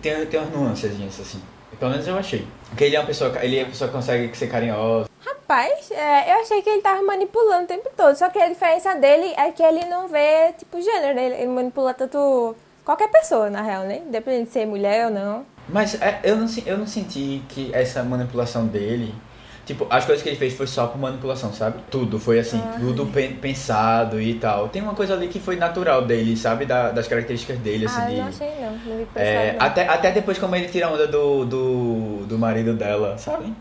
[0.00, 1.40] Tem, tem umas nuances, assim.
[1.78, 2.46] Pelo menos eu achei.
[2.68, 5.10] Porque ele é uma pessoa, ele é uma pessoa que consegue ser carinhosa.
[5.20, 8.16] Rapaz, é, eu achei que ele tava manipulando o tempo todo.
[8.16, 11.26] Só que a diferença dele é que ele não vê, tipo, gênero, né?
[11.26, 12.56] Ele, ele manipula tanto
[12.86, 13.98] qualquer pessoa, na real, né?
[14.08, 15.44] Independente de ser mulher ou não.
[15.68, 19.12] Mas é, eu, não, eu não senti que essa manipulação dele.
[19.66, 21.80] Tipo, as coisas que ele fez foi só por manipulação, sabe?
[21.90, 24.68] Tudo, foi assim, tudo pen- pensado e tal.
[24.68, 26.64] Tem uma coisa ali que foi natural dele, sabe?
[26.64, 28.14] Da- das características dele, assim, ah, de.
[28.14, 28.70] não achei não.
[28.70, 29.66] Não vi É, pensar, não.
[29.66, 33.52] até, até depois como ele tira a onda do, do, do marido dela, sabe?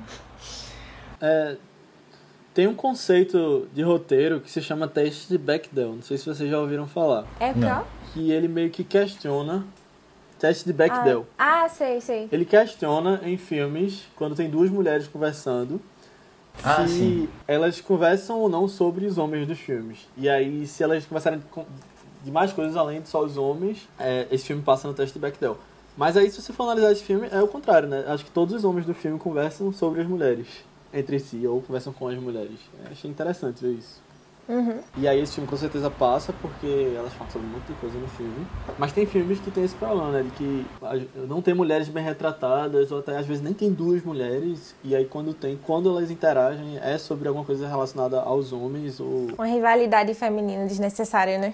[1.20, 1.56] É,
[2.54, 5.94] tem um conceito de roteiro que se chama teste de Bechdel.
[5.96, 7.26] Não sei se vocês já ouviram falar.
[7.40, 7.68] É Não.
[7.68, 7.88] qual?
[8.16, 9.66] Que ele meio que questiona.
[10.40, 11.26] Teste de Bechdel.
[11.38, 12.30] Ah, ah, sei, sei.
[12.32, 15.82] Ele questiona em filmes, quando tem duas mulheres conversando,
[16.64, 17.30] Ah, se sim.
[17.46, 20.08] elas conversam ou não sobre os homens dos filmes.
[20.16, 21.66] E aí, se elas conversarem com-
[22.24, 25.20] de mais coisas além de só os homens, é, esse filme passa no teste de
[25.20, 25.58] Bechdel.
[25.98, 28.06] Mas aí, se você for analisar esse filme, é o contrário, né?
[28.08, 30.48] Acho que todos os homens do filme conversam sobre as mulheres
[30.94, 32.60] entre si, ou conversam com as mulheres.
[32.86, 34.02] Eu achei interessante ver isso.
[34.48, 34.80] Uhum.
[34.98, 38.46] E aí esse filme com certeza passa, porque elas falam muita coisa no filme.
[38.78, 40.24] Mas tem filmes que tem esse problema, né?
[40.24, 40.66] De que
[41.28, 44.76] não tem mulheres bem retratadas, ou até às vezes nem tem duas mulheres.
[44.84, 49.28] E aí quando tem, quando elas interagem, é sobre alguma coisa relacionada aos homens ou.
[49.38, 51.54] Uma rivalidade feminina desnecessária, né?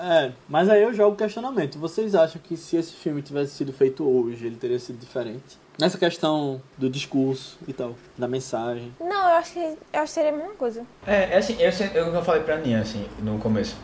[0.00, 1.78] É, mas aí eu jogo o questionamento.
[1.78, 5.63] Vocês acham que se esse filme tivesse sido feito hoje, ele teria sido diferente?
[5.78, 8.94] Nessa questão do discurso e tal, da mensagem.
[9.00, 10.84] Não, eu acho que, eu acho que seria a mesma coisa.
[11.06, 13.76] É, é assim, eu, eu, eu falei pra Nia, assim, no começo.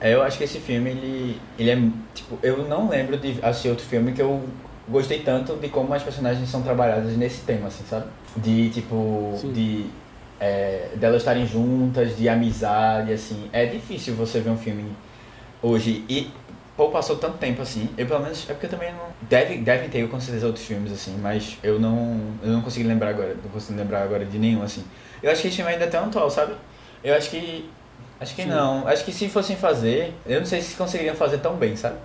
[0.00, 1.76] É, eu acho que esse filme, ele, ele é,
[2.14, 4.42] tipo, eu não lembro de assistir outro filme que eu
[4.88, 8.06] gostei tanto de como as personagens são trabalhadas nesse tema, assim, sabe?
[8.36, 9.52] De, tipo, Sim.
[9.52, 9.86] de,
[10.38, 13.48] é, delas estarem juntas, de amizade, assim.
[13.52, 14.84] É difícil você ver um filme
[15.62, 16.30] hoje e,
[16.80, 17.90] pô, passou tanto tempo, assim.
[17.98, 19.04] Eu, pelo menos, é porque eu também não...
[19.20, 23.10] Deve, devem ter, com certeza, outros filmes, assim, mas eu não, eu não consigo lembrar
[23.10, 24.82] agora, não consigo lembrar agora de nenhum, assim.
[25.22, 26.54] Eu acho que esse filme ainda é tão atual, sabe?
[27.04, 27.70] Eu acho que.
[28.18, 28.48] Acho que Sim.
[28.48, 28.88] não.
[28.88, 31.98] Acho que se fossem fazer, eu não sei se conseguiriam fazer tão bem, sabe?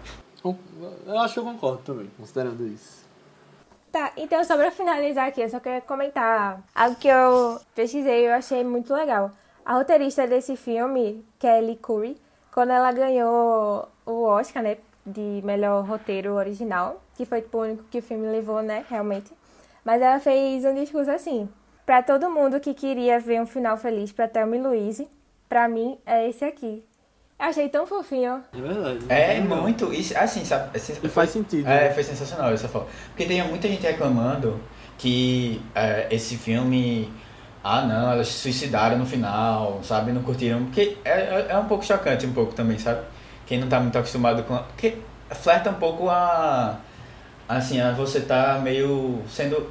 [0.43, 3.05] Eu acho que eu concordo também, considerando isso.
[3.93, 8.25] Tá, então só pra finalizar aqui, eu só queria comentar algo que eu pesquisei e
[8.25, 9.31] eu achei muito legal.
[9.65, 12.17] A roteirista desse filme, Kelly Curry,
[12.51, 17.83] quando ela ganhou o Oscar, né, de melhor roteiro original, que foi tipo, o único
[17.89, 19.31] que o filme levou, né, realmente.
[19.83, 21.47] Mas ela fez um discurso assim:
[21.85, 25.07] para todo mundo que queria ver um final feliz para Thelma e Louise,
[25.47, 26.83] pra mim é esse aqui.
[27.37, 28.41] Eu achei tão fofinho.
[28.53, 29.05] É verdade.
[29.09, 29.93] É muito.
[29.93, 30.69] Isso, assim, sabe?
[30.73, 31.67] é E faz sentido.
[31.67, 31.93] É, né?
[31.93, 32.87] foi sensacional essa foto.
[33.09, 34.59] Porque tem muita gente reclamando
[34.97, 37.11] que é, esse filme.
[37.61, 40.11] Ah, não, elas se suicidaram no final, sabe?
[40.11, 40.63] Não curtiram.
[40.65, 43.01] Porque é, é, é um pouco chocante, um pouco também, sabe?
[43.45, 44.57] Quem não tá muito acostumado com.
[44.57, 44.97] Porque
[45.31, 46.79] flerta um pouco a.
[47.47, 49.21] Assim, a você tá meio.
[49.29, 49.69] sendo.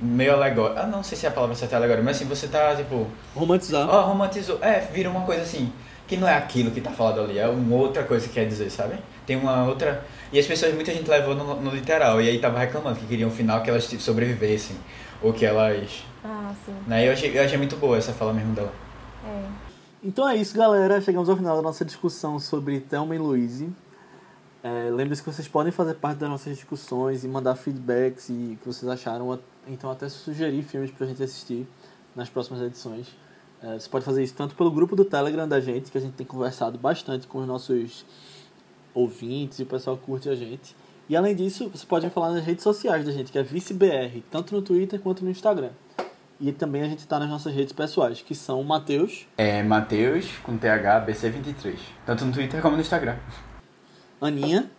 [0.00, 0.80] meio alegórico.
[0.80, 3.06] Ah, não sei se a palavra certa é alegórico, mas assim, você tá tipo.
[3.34, 3.88] Romantizar.
[3.88, 4.58] Ó, romantizou.
[4.60, 5.72] É, vira uma coisa assim,
[6.08, 8.68] que não é aquilo que tá falado ali, é uma outra coisa que quer dizer,
[8.70, 8.94] sabe?
[9.24, 10.04] Tem uma outra.
[10.32, 13.28] E as pessoas, muita gente levou no, no literal, e aí tava reclamando que queriam
[13.28, 14.76] um final que elas tipo, sobrevivessem,
[15.22, 16.04] ou que elas.
[16.24, 16.74] Ah, sim.
[16.86, 17.06] Né?
[17.06, 18.72] Eu, achei, eu achei muito boa essa fala mesmo dela.
[20.02, 20.98] Então é isso, galera.
[20.98, 23.70] Chegamos ao final da nossa discussão sobre Thelma e Louise.
[24.62, 28.56] É, Lembre-se que vocês podem fazer parte das nossas discussões e mandar feedbacks e o
[28.56, 29.38] que vocês acharam.
[29.68, 31.68] Então até sugerir filmes pra gente assistir
[32.16, 33.14] nas próximas edições.
[33.62, 36.14] É, você pode fazer isso tanto pelo grupo do Telegram da gente, que a gente
[36.14, 38.06] tem conversado bastante com os nossos
[38.94, 40.74] ouvintes e o pessoal que curte a gente.
[41.10, 44.54] E além disso, você pode falar nas redes sociais da gente, que é ViceBR, tanto
[44.54, 45.72] no Twitter quanto no Instagram.
[46.40, 50.38] E também a gente tá nas nossas redes pessoais, que são o Matheus, É Matheus
[50.42, 51.76] com TH BC23.
[52.06, 53.16] Tanto no Twitter como no Instagram.
[54.20, 54.70] Aninha,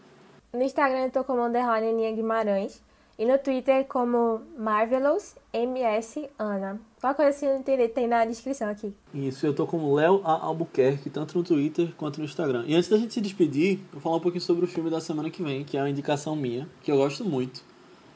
[0.53, 2.81] No Instagram eu tô como underline Aninha Guimarães.
[3.17, 6.79] E no Twitter como Marvelous MS Ana.
[6.99, 8.91] Qualquer coisa assim não entender, tem na descrição aqui.
[9.13, 10.43] Isso, eu tô como Léo A.
[10.45, 12.63] Albuquerque, tanto no Twitter quanto no Instagram.
[12.65, 14.99] E antes da gente se despedir, eu vou falar um pouquinho sobre o filme da
[14.99, 17.63] semana que vem, que é uma indicação minha, que eu gosto muito.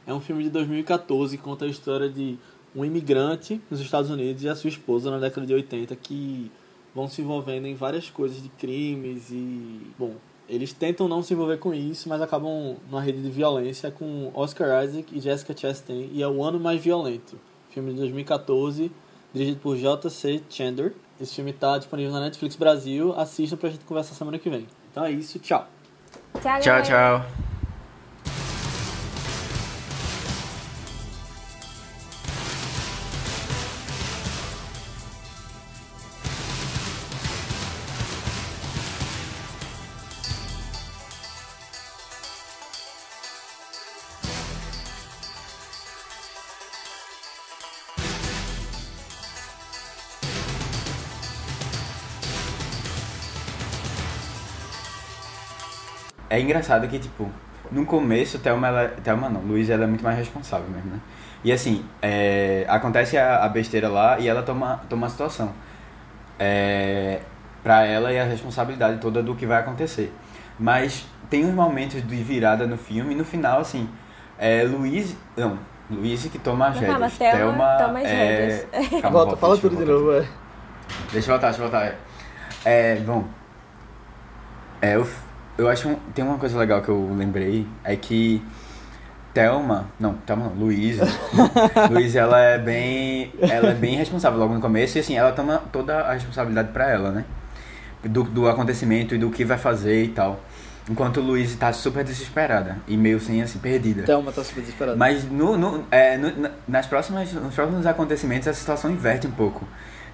[0.07, 2.37] É um filme de 2014 que conta a história de
[2.75, 6.51] um imigrante nos Estados Unidos e a sua esposa na década de 80 que
[6.93, 9.81] vão se envolvendo em várias coisas de crimes e.
[9.97, 10.15] Bom,
[10.47, 14.83] eles tentam não se envolver com isso, mas acabam numa rede de violência com Oscar
[14.83, 17.39] Isaac e Jessica Chastain, e é o ano mais violento.
[17.71, 18.91] Filme de 2014,
[19.33, 20.41] dirigido por J.C.
[20.49, 20.93] Chandler.
[21.19, 23.13] Esse filme tá disponível na Netflix Brasil.
[23.17, 24.67] Assistam pra gente conversar semana que vem.
[24.91, 25.67] Então é isso, tchau.
[26.41, 27.54] Tchau, Tchau, tchau.
[56.35, 57.29] É engraçado que, tipo,
[57.71, 60.99] no começo, Thelma, ela, Thelma não, Luísa, ela é muito mais responsável mesmo, né?
[61.45, 65.53] E assim, é, acontece a, a besteira lá e ela toma, toma a situação.
[66.37, 67.21] É,
[67.63, 70.13] pra ela e a responsabilidade toda do que vai acontecer.
[70.59, 73.89] Mas tem uns momentos de virada no filme e no final, assim,
[74.37, 75.57] é Luiz, não,
[75.89, 77.37] Luiz que toma as Não, calma, rédeas.
[77.37, 78.67] Thelma toma as é...
[78.71, 79.01] rédeas.
[79.01, 80.27] Calma, Volta, fala tudo de novo, é.
[81.13, 81.85] Deixa eu voltar, deixa eu voltar.
[81.85, 81.95] É,
[82.65, 83.23] é bom.
[84.81, 85.07] É, eu,
[85.57, 85.89] eu acho.
[85.89, 87.67] um- tem uma coisa legal que eu lembrei.
[87.83, 88.41] É que.
[89.33, 89.87] Thelma.
[89.99, 91.05] Não, Thelma não, Luísa.
[91.91, 93.33] Luísa, ela é bem.
[93.41, 94.97] Ela é bem responsável logo no começo.
[94.97, 97.25] E assim, ela toma toda a responsabilidade pra ela, né?
[98.03, 100.39] Do, do acontecimento e do que vai fazer e tal.
[100.89, 102.77] Enquanto Luísa tá super desesperada.
[102.87, 104.03] E meio assim, assim, perdida.
[104.03, 104.95] Thelma tá super desesperada.
[104.95, 109.31] Mas no, no, é, no- na- nas próximas, nos próximos acontecimentos a situação inverte um
[109.31, 109.67] pouco.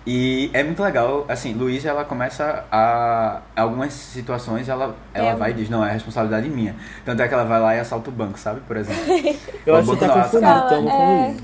[0.05, 3.41] E é muito legal, assim, Luísa ela começa a.
[3.55, 5.35] Algumas situações ela, ela É.
[5.35, 6.75] vai e diz, não, é responsabilidade minha.
[7.05, 8.61] Tanto é que ela vai lá e assalta o banco, sabe?
[8.61, 9.03] Por exemplo.
[9.65, 11.35] eu acho que tá Thelma com é.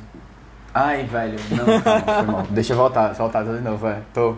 [0.73, 2.43] Ai, velho, não, calma, foi mal.
[2.49, 4.01] Deixa eu voltar, voltar de novo, é.
[4.13, 4.35] Tô.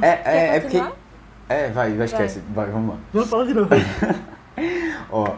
[0.00, 0.82] É, é, Quer é porque.
[1.50, 2.42] É, vai, vai, esquece.
[2.54, 3.00] Vai, vamos lá.
[3.12, 3.70] Não, fala de novo.
[5.10, 5.34] Ó,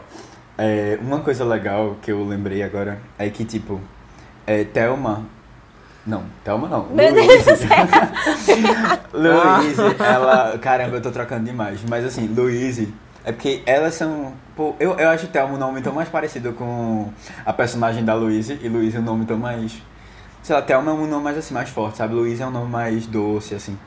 [0.56, 3.80] é, uma coisa legal que eu lembrei agora é que, tipo,
[4.46, 5.24] é, Thelma.
[6.06, 6.86] Não, Thelma não.
[6.86, 7.50] Meu Luíse.
[9.12, 10.58] Luíse, ela.
[10.58, 11.80] Caramba, eu tô trocando demais.
[11.88, 12.92] Mas assim, Luíse.
[13.24, 14.32] É porque elas são.
[14.56, 17.12] Pô, eu, eu acho Thelma um nome tão mais parecido com
[17.44, 18.58] a personagem da Luíse.
[18.62, 19.82] E Luíse é um nome tão mais.
[20.42, 22.14] Sei lá, Thelma é um nome mais assim, mais forte, sabe?
[22.14, 23.78] Luíse é um nome mais doce, assim.